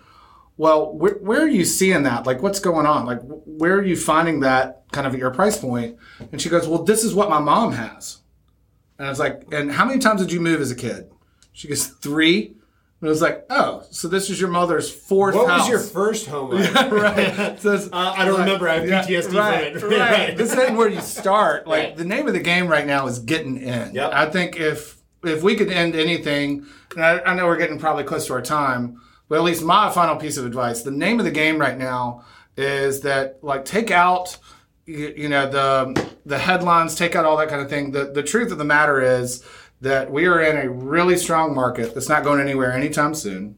well 0.57 0.93
where, 0.95 1.15
where 1.15 1.41
are 1.41 1.47
you 1.47 1.65
seeing 1.65 2.03
that? 2.03 2.25
Like 2.25 2.41
what's 2.41 2.59
going 2.59 2.85
on? 2.85 3.05
Like 3.05 3.21
wh- 3.21 3.47
where 3.47 3.75
are 3.75 3.83
you 3.83 3.95
finding 3.95 4.41
that 4.41 4.83
kind 4.91 5.07
of 5.07 5.13
at 5.13 5.19
your 5.19 5.31
price 5.31 5.57
point? 5.57 5.97
And 6.31 6.41
she 6.41 6.49
goes 6.49 6.67
well 6.67 6.83
this 6.83 7.03
is 7.03 7.13
what 7.15 7.29
my 7.29 7.39
mom 7.39 7.73
has. 7.73 8.19
And 8.97 9.07
i 9.07 9.09
was 9.09 9.19
like 9.19 9.43
and 9.51 9.71
how 9.71 9.85
many 9.85 9.99
times 9.99 10.21
did 10.21 10.31
you 10.31 10.39
move 10.39 10.61
as 10.61 10.71
a 10.71 10.75
kid? 10.75 11.11
She 11.51 11.67
goes 11.67 11.87
three 11.87 12.55
and 13.03 13.09
I 13.09 13.11
was 13.11 13.21
like, 13.21 13.45
oh, 13.49 13.83
so 13.91 14.07
this 14.07 14.29
is 14.29 14.39
your 14.39 14.49
mother's 14.49 14.89
fourth 14.89 15.35
What 15.35 15.49
house. 15.49 15.59
was 15.61 15.69
your 15.69 15.79
first 15.79 16.25
home? 16.27 16.51
right. 16.91 17.59
So 17.59 17.73
Uh, 17.91 18.13
I 18.17 18.23
don't 18.23 18.39
remember. 18.39 18.69
I 18.69 18.75
have 18.75 18.87
yeah, 18.87 19.03
PTSD 19.03 19.37
right, 19.37 19.77
from 19.77 19.91
it. 19.91 19.97
Right. 19.99 20.37
this 20.37 20.57
ain't 20.57 20.77
where 20.77 20.87
you 20.87 21.01
start. 21.01 21.67
Like 21.67 21.83
Right. 21.83 21.97
the 21.97 22.05
name 22.05 22.27
of 22.27 22.33
the 22.33 22.39
game 22.39 22.67
right 22.69 22.87
now 22.87 23.05
is 23.07 23.19
getting 23.19 23.57
in. 23.57 23.93
Yep. 23.93 24.11
I 24.13 24.29
think 24.29 24.55
if 24.57 24.97
if 25.25 25.43
we 25.43 25.55
could 25.57 25.69
end 25.69 25.95
anything, 25.95 26.65
and 26.95 27.03
I, 27.05 27.19
I 27.19 27.33
know 27.35 27.45
we're 27.45 27.57
getting 27.57 27.77
probably 27.77 28.05
close 28.05 28.25
to 28.27 28.33
our 28.33 28.41
time, 28.41 29.01
but 29.27 29.35
at 29.37 29.43
least 29.43 29.63
my 29.63 29.89
final 29.91 30.15
piece 30.15 30.37
of 30.37 30.45
advice: 30.45 30.83
the 30.83 30.91
name 30.91 31.19
of 31.19 31.25
the 31.25 31.31
game 31.31 31.57
right 31.57 31.77
now 31.77 32.23
is 32.55 33.01
that 33.01 33.39
like 33.41 33.65
take 33.65 33.91
out. 33.91 34.37
You, 34.85 35.13
you 35.15 35.29
know 35.29 35.49
the 35.49 36.09
the 36.25 36.37
headlines, 36.37 36.95
take 36.95 37.15
out 37.15 37.23
all 37.23 37.37
that 37.37 37.47
kind 37.47 37.61
of 37.61 37.69
thing. 37.69 37.91
The 37.91 38.11
the 38.11 38.21
truth 38.23 38.51
of 38.51 38.57
the 38.57 38.65
matter 38.65 38.99
is 39.01 39.41
that 39.83 40.09
we 40.09 40.25
are 40.25 40.41
in 40.41 40.57
a 40.57 40.69
really 40.69 41.17
strong 41.17 41.53
market 41.53 41.93
that's 41.93 42.07
not 42.07 42.23
going 42.23 42.39
anywhere 42.39 42.71
anytime 42.71 43.13
soon. 43.13 43.57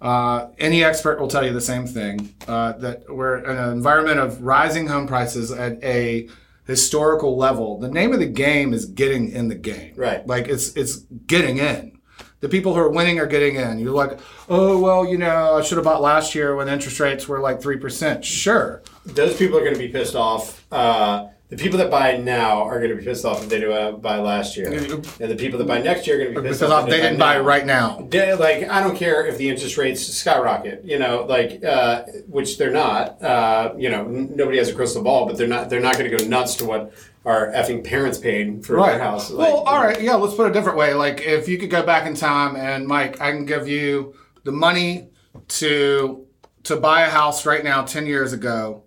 Uh, 0.00 0.48
any 0.58 0.82
expert 0.82 1.20
will 1.20 1.28
tell 1.28 1.44
you 1.44 1.52
the 1.52 1.60
same 1.60 1.86
thing 1.86 2.34
uh, 2.48 2.72
that 2.72 3.04
we're 3.08 3.38
in 3.38 3.56
an 3.56 3.72
environment 3.72 4.18
of 4.18 4.42
rising 4.42 4.86
home 4.86 5.06
prices 5.06 5.50
at 5.50 5.82
a 5.84 6.28
historical 6.66 7.36
level. 7.36 7.78
The 7.78 7.88
name 7.88 8.12
of 8.12 8.20
the 8.20 8.26
game 8.26 8.72
is 8.72 8.86
getting 8.86 9.30
in 9.30 9.48
the 9.48 9.54
game. 9.54 9.92
Right. 9.96 10.26
Like 10.26 10.48
it's 10.48 10.74
it's 10.76 10.96
getting 11.26 11.58
in. 11.58 11.98
The 12.40 12.48
people 12.48 12.74
who 12.74 12.80
are 12.80 12.90
winning 12.90 13.18
are 13.18 13.26
getting 13.26 13.56
in. 13.56 13.78
You're 13.78 13.94
like, 13.94 14.18
oh 14.48 14.78
well, 14.78 15.06
you 15.06 15.18
know, 15.18 15.56
I 15.58 15.62
should 15.62 15.76
have 15.76 15.84
bought 15.84 16.02
last 16.02 16.34
year 16.34 16.56
when 16.56 16.68
interest 16.68 17.00
rates 17.00 17.28
were 17.28 17.40
like 17.40 17.60
three 17.60 17.78
percent. 17.78 18.24
Sure. 18.24 18.82
Those 19.04 19.36
people 19.36 19.58
are 19.58 19.62
going 19.62 19.74
to 19.74 19.78
be 19.78 19.88
pissed 19.88 20.14
off. 20.14 20.64
Uh, 20.72 21.28
the 21.48 21.56
people 21.56 21.78
that 21.78 21.90
buy 21.92 22.16
now 22.16 22.62
are 22.64 22.78
going 22.80 22.90
to 22.90 22.96
be 22.96 23.04
pissed 23.04 23.24
off 23.24 23.42
if 23.44 23.48
they 23.48 23.60
do 23.60 23.72
uh, 23.72 23.92
buy 23.92 24.18
last 24.18 24.56
year, 24.56 24.72
and 24.72 25.30
the 25.30 25.36
people 25.36 25.58
that 25.60 25.68
buy 25.68 25.80
next 25.80 26.04
year 26.06 26.16
are 26.16 26.24
going 26.24 26.34
to 26.34 26.40
be 26.42 26.48
pissed 26.48 26.60
Because 26.60 26.72
off 26.72 26.84
if 26.84 26.90
they 26.90 27.00
didn't 27.00 27.18
buy 27.20 27.34
now. 27.34 27.40
right 27.42 27.64
now. 27.66 28.06
They- 28.10 28.34
like 28.34 28.68
I 28.68 28.82
don't 28.82 28.96
care 28.96 29.24
if 29.26 29.38
the 29.38 29.48
interest 29.48 29.76
rates 29.76 30.04
skyrocket, 30.04 30.84
you 30.84 30.98
know, 30.98 31.24
like 31.28 31.62
uh, 31.64 32.02
which 32.26 32.58
they're 32.58 32.72
not. 32.72 33.22
Uh, 33.22 33.74
you 33.78 33.88
know, 33.90 34.00
n- 34.06 34.32
nobody 34.34 34.58
has 34.58 34.68
a 34.70 34.74
crystal 34.74 35.02
ball, 35.04 35.26
but 35.26 35.36
they're 35.38 35.46
not. 35.46 35.70
They're 35.70 35.80
not 35.80 35.96
going 35.96 36.10
to 36.10 36.16
go 36.16 36.24
nuts 36.26 36.56
to 36.56 36.64
what 36.64 36.92
our 37.24 37.48
effing 37.52 37.84
parents 37.84 38.18
paid 38.18 38.64
for 38.66 38.76
their 38.82 38.98
house. 39.00 39.30
Like, 39.30 39.46
well, 39.52 39.58
all 39.64 39.82
right. 39.82 40.00
Yeah, 40.00 40.14
let's 40.14 40.34
put 40.34 40.46
it 40.46 40.50
a 40.50 40.52
different 40.52 40.78
way. 40.78 40.94
Like, 40.94 41.20
if 41.22 41.48
you 41.48 41.58
could 41.58 41.70
go 41.70 41.84
back 41.84 42.06
in 42.06 42.14
time, 42.14 42.56
and 42.56 42.86
Mike, 42.86 43.20
I 43.20 43.30
can 43.32 43.44
give 43.46 43.68
you 43.68 44.14
the 44.44 44.52
money 44.52 45.10
to 45.48 46.26
to 46.64 46.76
buy 46.76 47.02
a 47.02 47.10
house 47.10 47.46
right 47.46 47.62
now, 47.62 47.82
ten 47.82 48.04
years 48.06 48.32
ago, 48.32 48.82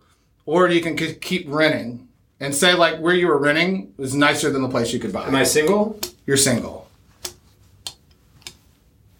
or 0.45 0.67
you 0.69 0.81
can 0.81 0.97
keep 0.97 1.45
renting 1.47 2.08
and 2.39 2.53
say 2.55 2.73
like 2.73 2.99
where 2.99 3.13
you 3.13 3.27
were 3.27 3.37
renting 3.37 3.93
was 3.97 4.15
nicer 4.15 4.49
than 4.49 4.61
the 4.61 4.69
place 4.69 4.93
you 4.93 4.99
could 4.99 5.13
buy. 5.13 5.27
Am 5.27 5.35
I 5.35 5.43
single? 5.43 5.99
You're 6.25 6.37
single. 6.37 6.89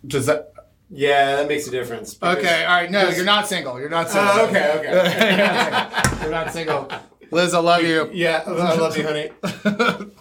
Does 0.06 0.26
that? 0.28 0.54
Yeah, 0.90 1.36
that 1.36 1.48
makes 1.48 1.68
a 1.68 1.72
difference. 1.72 2.18
Okay. 2.22 2.66
All 2.66 2.76
right. 2.76 2.90
No, 2.90 3.10
you're 3.10 3.26
not 3.26 3.48
single. 3.48 3.80
You're 3.80 3.90
not 3.90 4.10
single. 4.10 4.32
Oh, 4.34 4.48
okay, 4.48 4.80
okay. 4.80 5.92
you're 6.22 6.32
not 6.32 6.52
single. 6.52 6.90
Liz, 7.32 7.54
I 7.54 7.60
love 7.60 7.84
you. 7.84 8.10
yeah, 8.12 8.44
I 8.48 8.76
love 8.76 8.98
you, 8.98 9.04
honey. 9.04 9.30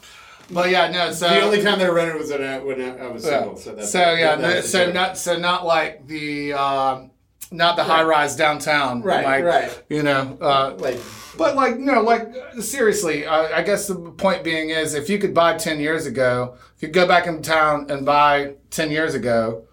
But 0.50 0.70
yeah, 0.70 0.90
no. 0.90 1.12
So 1.12 1.28
The 1.28 1.42
only 1.42 1.62
time 1.62 1.78
that 1.78 1.88
I 1.88 1.92
rented 1.92 2.16
was 2.18 2.30
when 2.30 2.42
I, 2.42 2.58
when 2.58 2.80
I 2.80 3.06
was 3.08 3.22
single. 3.24 3.56
So, 3.56 3.74
that's, 3.74 3.92
so 3.92 4.14
yeah, 4.14 4.34
no, 4.36 4.60
so 4.62 4.90
not 4.90 5.18
so 5.18 5.38
not 5.38 5.66
like 5.66 6.06
the 6.06 6.54
um, 6.54 7.10
not 7.50 7.76
the 7.76 7.84
high 7.84 8.02
rise 8.02 8.36
downtown, 8.36 9.02
Right, 9.02 9.24
Mike, 9.24 9.44
right. 9.44 9.82
You 9.88 10.02
know, 10.02 10.36
uh, 10.40 10.74
like 10.78 10.98
but 11.36 11.54
like 11.56 11.78
no, 11.78 12.02
like 12.02 12.28
seriously, 12.60 13.26
I, 13.26 13.58
I 13.58 13.62
guess 13.62 13.86
the 13.86 13.94
point 13.94 14.44
being 14.44 14.70
is 14.70 14.94
if 14.94 15.08
you 15.08 15.18
could 15.18 15.32
buy 15.34 15.56
ten 15.56 15.80
years 15.80 16.06
ago, 16.06 16.56
if 16.76 16.82
you 16.82 16.88
go 16.88 17.06
back 17.06 17.26
in 17.26 17.42
town 17.42 17.90
and 17.90 18.04
buy 18.04 18.54
ten 18.70 18.90
years 18.90 19.14
ago, 19.14 19.64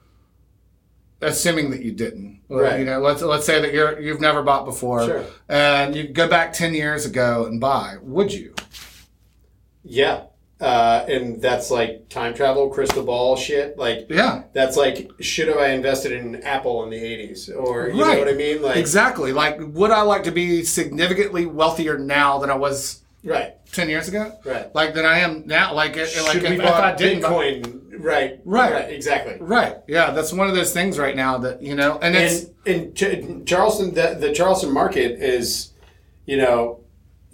assuming 1.21 1.71
that 1.71 1.81
you 1.83 1.91
didn't, 1.91 2.41
Right. 2.47 2.79
You 2.79 2.85
know, 2.85 2.99
let's 2.99 3.21
let's 3.23 3.45
say 3.45 3.59
that 3.61 3.73
you're 3.73 3.99
you've 3.99 4.21
never 4.21 4.43
bought 4.43 4.65
before, 4.65 5.03
Sure. 5.05 5.23
and 5.49 5.95
you 5.95 6.07
go 6.07 6.27
back 6.27 6.53
ten 6.53 6.73
years 6.75 7.05
ago 7.05 7.45
and 7.45 7.59
buy, 7.59 7.95
would 8.01 8.31
you? 8.31 8.53
yeah, 9.83 10.23
uh, 10.61 11.05
and 11.07 11.41
that's 11.41 11.69
like 11.69 12.07
time 12.09 12.33
travel, 12.33 12.69
crystal 12.69 13.03
ball 13.03 13.35
shit. 13.35 13.77
Like 13.77 14.07
Yeah. 14.09 14.43
that's 14.53 14.77
like 14.77 15.11
should 15.19 15.47
have 15.49 15.57
I 15.57 15.69
invested 15.69 16.13
in 16.13 16.41
Apple 16.43 16.83
in 16.83 16.89
the 16.89 16.97
'80s, 16.97 17.49
or 17.49 17.89
you 17.89 18.01
Right. 18.01 18.13
know 18.13 18.19
what 18.19 18.29
I 18.29 18.33
mean? 18.37 18.61
Like 18.61 18.77
Exactly. 18.77 19.33
Like, 19.33 19.59
would 19.59 19.91
I 19.91 20.01
like 20.03 20.23
to 20.23 20.31
be 20.31 20.63
significantly 20.63 21.45
wealthier 21.45 21.97
now 21.97 22.39
than 22.39 22.49
I 22.49 22.55
was 22.55 23.01
right, 23.23 23.53
10 23.73 23.89
years 23.89 24.07
ago? 24.07 24.31
right. 24.45 24.73
Like, 24.73 24.93
than 24.93 25.05
I 25.05 25.19
am 25.19 25.43
now. 25.45 25.73
Like, 25.73 25.97
it, 25.97 26.09
like 26.23 26.35
if, 26.37 26.43
if 26.45 26.61
I 26.61 26.93
didn't. 26.95 27.21
buy- 27.23 27.29
Bitcoin? 27.29 27.81
right, 27.99 28.39
Right. 28.45 28.89
exactly. 28.93 29.37
right. 29.39 29.77
Yeah. 29.87 30.11
That's 30.11 30.31
one 30.31 30.47
of 30.47 30.55
those 30.55 30.71
things 30.73 30.97
right 30.99 31.15
now 31.15 31.37
that, 31.39 31.61
you 31.61 31.75
know, 31.75 31.97
and 32.01 32.15
it's. 32.15 32.45
And 32.65 32.95
in 32.97 33.43
Ch- 33.43 33.45
Charleston, 33.49 33.93
the, 33.93 34.15
the 34.19 34.31
Charleston 34.33 34.71
market 34.71 35.19
is, 35.21 35.71
you 36.25 36.37
know, 36.37 36.79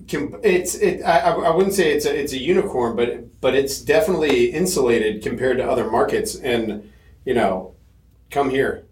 com- 0.09 0.39
it's 0.43 0.75
it. 0.75 1.01
I, 1.03 1.31
I 1.31 1.49
wouldn't 1.55 1.73
say 1.75 1.91
it's 1.93 2.05
a 2.05 2.15
it's 2.17 2.33
a 2.33 2.37
unicorn, 2.39 2.95
but 2.95 3.41
but 3.41 3.55
it's 3.55 3.81
definitely 3.81 4.51
insulated 4.51 5.23
compared 5.23 5.57
to 5.57 5.69
other 5.69 5.89
markets. 5.89 6.35
And 6.35 6.91
you 7.25 7.33
know, 7.33 7.75
come 8.29 8.49
here 8.49 8.85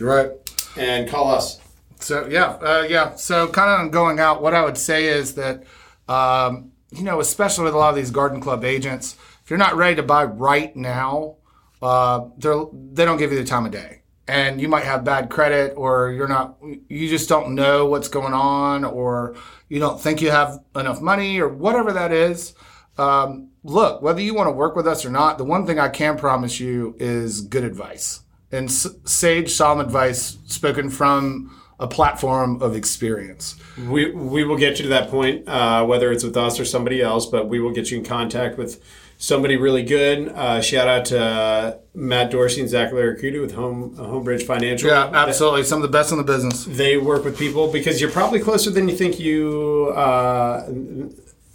Right. 0.00 0.30
and 0.76 1.08
call 1.08 1.30
us. 1.30 1.60
So, 2.00 2.26
yeah. 2.28 2.58
Uh, 2.60 2.86
yeah. 2.88 3.14
So, 3.14 3.46
kind 3.48 3.86
of 3.86 3.92
going 3.92 4.18
out, 4.18 4.42
what 4.42 4.52
I 4.54 4.62
would 4.64 4.76
say 4.76 5.06
is 5.06 5.34
that, 5.36 5.64
um, 6.08 6.72
you 6.90 7.02
know, 7.04 7.20
especially 7.20 7.64
with 7.64 7.74
a 7.74 7.78
lot 7.78 7.90
of 7.90 7.96
these 7.96 8.10
garden 8.10 8.40
club 8.40 8.64
agents, 8.64 9.16
if 9.42 9.50
you're 9.50 9.58
not 9.58 9.76
ready 9.76 9.96
to 9.96 10.02
buy 10.02 10.24
right 10.24 10.74
now, 10.76 11.36
uh, 11.80 12.26
they're, 12.36 12.64
they 12.92 13.04
don't 13.04 13.16
give 13.16 13.32
you 13.32 13.38
the 13.38 13.44
time 13.44 13.64
of 13.64 13.72
day. 13.72 14.02
And 14.28 14.60
you 14.60 14.68
might 14.68 14.82
have 14.84 15.04
bad 15.04 15.30
credit, 15.30 15.74
or 15.76 16.10
you're 16.10 16.26
not, 16.26 16.56
you 16.88 17.08
just 17.08 17.28
don't 17.28 17.54
know 17.54 17.86
what's 17.86 18.08
going 18.08 18.32
on, 18.34 18.84
or 18.84 19.36
you 19.68 19.78
don't 19.78 20.00
think 20.00 20.20
you 20.20 20.30
have 20.32 20.58
enough 20.74 21.00
money, 21.00 21.38
or 21.38 21.48
whatever 21.48 21.92
that 21.92 22.10
is. 22.10 22.54
Um, 22.98 23.50
look, 23.62 24.02
whether 24.02 24.20
you 24.20 24.34
want 24.34 24.48
to 24.48 24.52
work 24.52 24.74
with 24.74 24.86
us 24.86 25.04
or 25.04 25.10
not, 25.10 25.38
the 25.38 25.44
one 25.44 25.64
thing 25.64 25.78
I 25.78 25.88
can 25.88 26.16
promise 26.16 26.58
you 26.58 26.96
is 26.98 27.40
good 27.42 27.62
advice 27.62 28.22
and 28.50 28.68
s- 28.68 28.88
sage, 29.04 29.52
solemn 29.52 29.78
advice 29.80 30.38
spoken 30.46 30.90
from 30.90 31.54
a 31.78 31.86
platform 31.86 32.60
of 32.62 32.74
experience. 32.74 33.54
We 33.78 34.10
we 34.10 34.44
will 34.44 34.56
get 34.56 34.78
you 34.78 34.84
to 34.84 34.88
that 34.88 35.10
point, 35.10 35.46
uh, 35.46 35.84
whether 35.84 36.10
it's 36.10 36.24
with 36.24 36.36
us 36.36 36.58
or 36.58 36.64
somebody 36.64 37.02
else. 37.02 37.26
But 37.26 37.48
we 37.48 37.60
will 37.60 37.72
get 37.72 37.90
you 37.90 37.98
in 37.98 38.04
contact 38.04 38.56
with 38.56 38.82
somebody 39.18 39.56
really 39.56 39.82
good. 39.82 40.28
Uh, 40.28 40.60
shout 40.60 40.88
out 40.88 41.04
to 41.06 41.22
uh, 41.22 41.76
Matt 41.94 42.30
Dorsey 42.30 42.60
and 42.60 42.70
Zach 42.70 42.92
Laracuda 42.92 43.40
with 43.40 43.54
Home 43.54 43.94
uh, 43.98 44.02
Homebridge 44.02 44.44
Financial. 44.44 44.88
Yeah, 44.88 45.10
absolutely. 45.12 45.64
Some 45.64 45.78
of 45.78 45.82
the 45.82 45.96
best 45.96 46.12
in 46.12 46.18
the 46.18 46.24
business. 46.24 46.64
They 46.64 46.96
work 46.96 47.24
with 47.24 47.38
people 47.38 47.70
because 47.72 48.00
you're 48.00 48.10
probably 48.10 48.40
closer 48.40 48.70
than 48.70 48.88
you 48.88 48.96
think 48.96 49.18
you 49.18 49.92
uh, 49.96 50.66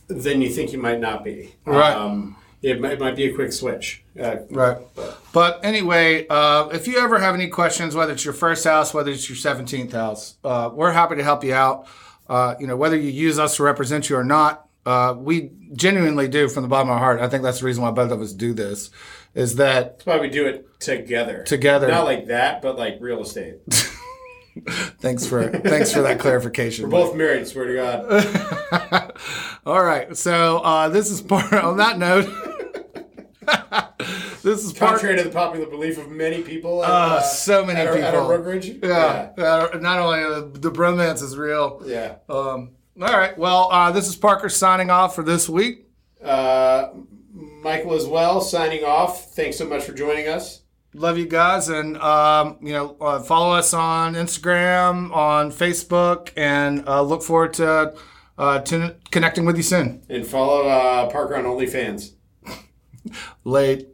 than 0.08 0.41
you 0.41 0.50
think 0.50 0.71
you 0.74 0.80
might 0.80 1.00
not 1.00 1.24
be. 1.24 1.54
Right. 1.65 1.93
Um, 1.93 2.36
it, 2.62 2.80
might, 2.80 2.93
it 2.93 3.00
might 3.00 3.15
be 3.15 3.26
a 3.26 3.34
quick 3.34 3.52
switch. 3.54 4.04
Uh, 4.19 4.38
Right. 4.50 4.78
But 5.34 5.63
anyway, 5.63 6.28
uh, 6.28 6.67
if 6.74 6.88
you 6.88 6.97
ever 6.97 7.19
have 7.19 7.34
any 7.34 7.47
questions, 7.47 7.95
whether 7.95 8.12
it's 8.12 8.26
your 8.26 8.34
first 8.34 8.65
house, 8.65 8.93
whether 8.93 9.10
it's 9.12 9.30
your 9.30 9.38
17th 9.38 9.93
house, 9.93 10.36
uh, 10.43 10.69
we're 10.74 10.91
happy 10.91 11.15
to 11.15 11.24
help 11.24 11.43
you 11.43 11.54
out. 11.54 11.88
Uh, 12.30 12.56
you 12.60 12.67
know, 12.67 12.76
whether 12.76 12.95
you 12.97 13.10
use 13.10 13.39
us 13.39 13.56
to 13.56 13.63
represent 13.63 14.10
you 14.10 14.15
or 14.17 14.24
not, 14.24 14.67
uh, 14.86 15.15
we 15.17 15.52
genuinely 15.74 16.28
do 16.28 16.48
from 16.50 16.63
the 16.63 16.70
bottom 16.70 16.89
of 16.89 16.94
our 16.94 17.00
heart. 17.00 17.22
I 17.22 17.30
think 17.30 17.44
that's 17.44 17.60
the 17.60 17.65
reason 17.65 17.84
why 17.84 17.91
both 17.91 18.12
of 18.12 18.22
us 18.22 18.34
do 18.34 18.54
this, 18.54 18.89
is 19.34 19.56
that 19.58 20.00
that's 20.00 20.06
why 20.06 20.20
we 20.20 20.30
do 20.30 20.46
it 20.48 20.80
together. 20.80 21.44
Together. 21.44 21.88
Not 21.88 22.06
like 22.06 22.28
that, 22.28 22.62
but 22.62 22.78
like 22.78 22.98
real 23.00 23.22
estate. 23.22 23.60
thanks 25.00 25.26
for 25.26 25.48
thanks 25.50 25.91
for 25.94 26.02
that 26.02 26.20
clarification. 26.20 26.86
We're 26.86 26.91
both 26.91 27.15
married, 27.15 27.48
swear 27.48 27.67
to 27.67 27.76
God. 27.76 29.13
All 29.65 29.84
right, 29.84 30.15
so 30.17 30.58
uh, 30.60 30.89
this 30.89 31.10
is 31.12 31.22
part. 31.22 31.54
On 31.54 31.78
that 31.78 31.98
note, 32.00 32.26
this 34.44 34.63
is 34.65 34.74
part. 34.74 34.91
Contrary 35.00 35.17
to 35.17 35.24
the 35.24 35.30
popular 35.30 35.67
belief 35.67 35.98
of 35.98 36.10
many 36.10 36.41
people. 36.41 36.84
At, 36.84 36.89
Uh, 36.89 37.22
so 37.22 37.63
many 37.65 37.80
at 37.80 37.88
our, 37.88 37.96
at 37.98 38.15
our 38.15 38.22
people. 38.22 38.28
brokerage. 38.28 38.67
Yeah, 38.84 39.32
uh, 39.38 39.78
not 39.80 40.00
only 40.00 40.24
uh, 40.24 40.41
the 40.54 40.72
bromance 40.72 41.22
is 41.22 41.38
real. 41.38 41.82
Yeah. 41.86 42.15
Um, 42.28 42.72
all 43.01 43.17
right. 43.17 43.37
Well, 43.37 43.71
uh, 43.71 43.91
this 43.91 44.07
is 44.07 44.15
Parker 44.15 44.49
signing 44.49 44.89
off 44.89 45.15
for 45.15 45.23
this 45.23 45.49
week. 45.49 45.87
Uh, 46.23 46.89
Michael 47.33 47.93
as 47.93 48.05
well, 48.05 48.41
signing 48.41 48.83
off. 48.83 49.33
Thanks 49.33 49.57
so 49.57 49.65
much 49.65 49.83
for 49.83 49.93
joining 49.93 50.27
us. 50.27 50.61
Love 50.93 51.17
you 51.17 51.25
guys, 51.25 51.69
and 51.69 51.97
um, 51.97 52.57
you 52.61 52.73
know, 52.73 52.97
uh, 52.99 53.21
follow 53.21 53.55
us 53.55 53.73
on 53.73 54.13
Instagram, 54.15 55.15
on 55.15 55.49
Facebook, 55.49 56.31
and 56.35 56.85
uh, 56.87 57.01
look 57.01 57.23
forward 57.23 57.53
to 57.53 57.95
uh, 58.37 58.59
to 58.59 58.95
connecting 59.09 59.45
with 59.45 59.55
you 59.55 59.63
soon. 59.63 60.03
And 60.09 60.27
follow 60.27 60.67
uh, 60.67 61.09
Parker 61.09 61.37
on 61.37 61.45
OnlyFans. 61.45 62.11
Late. 63.45 63.87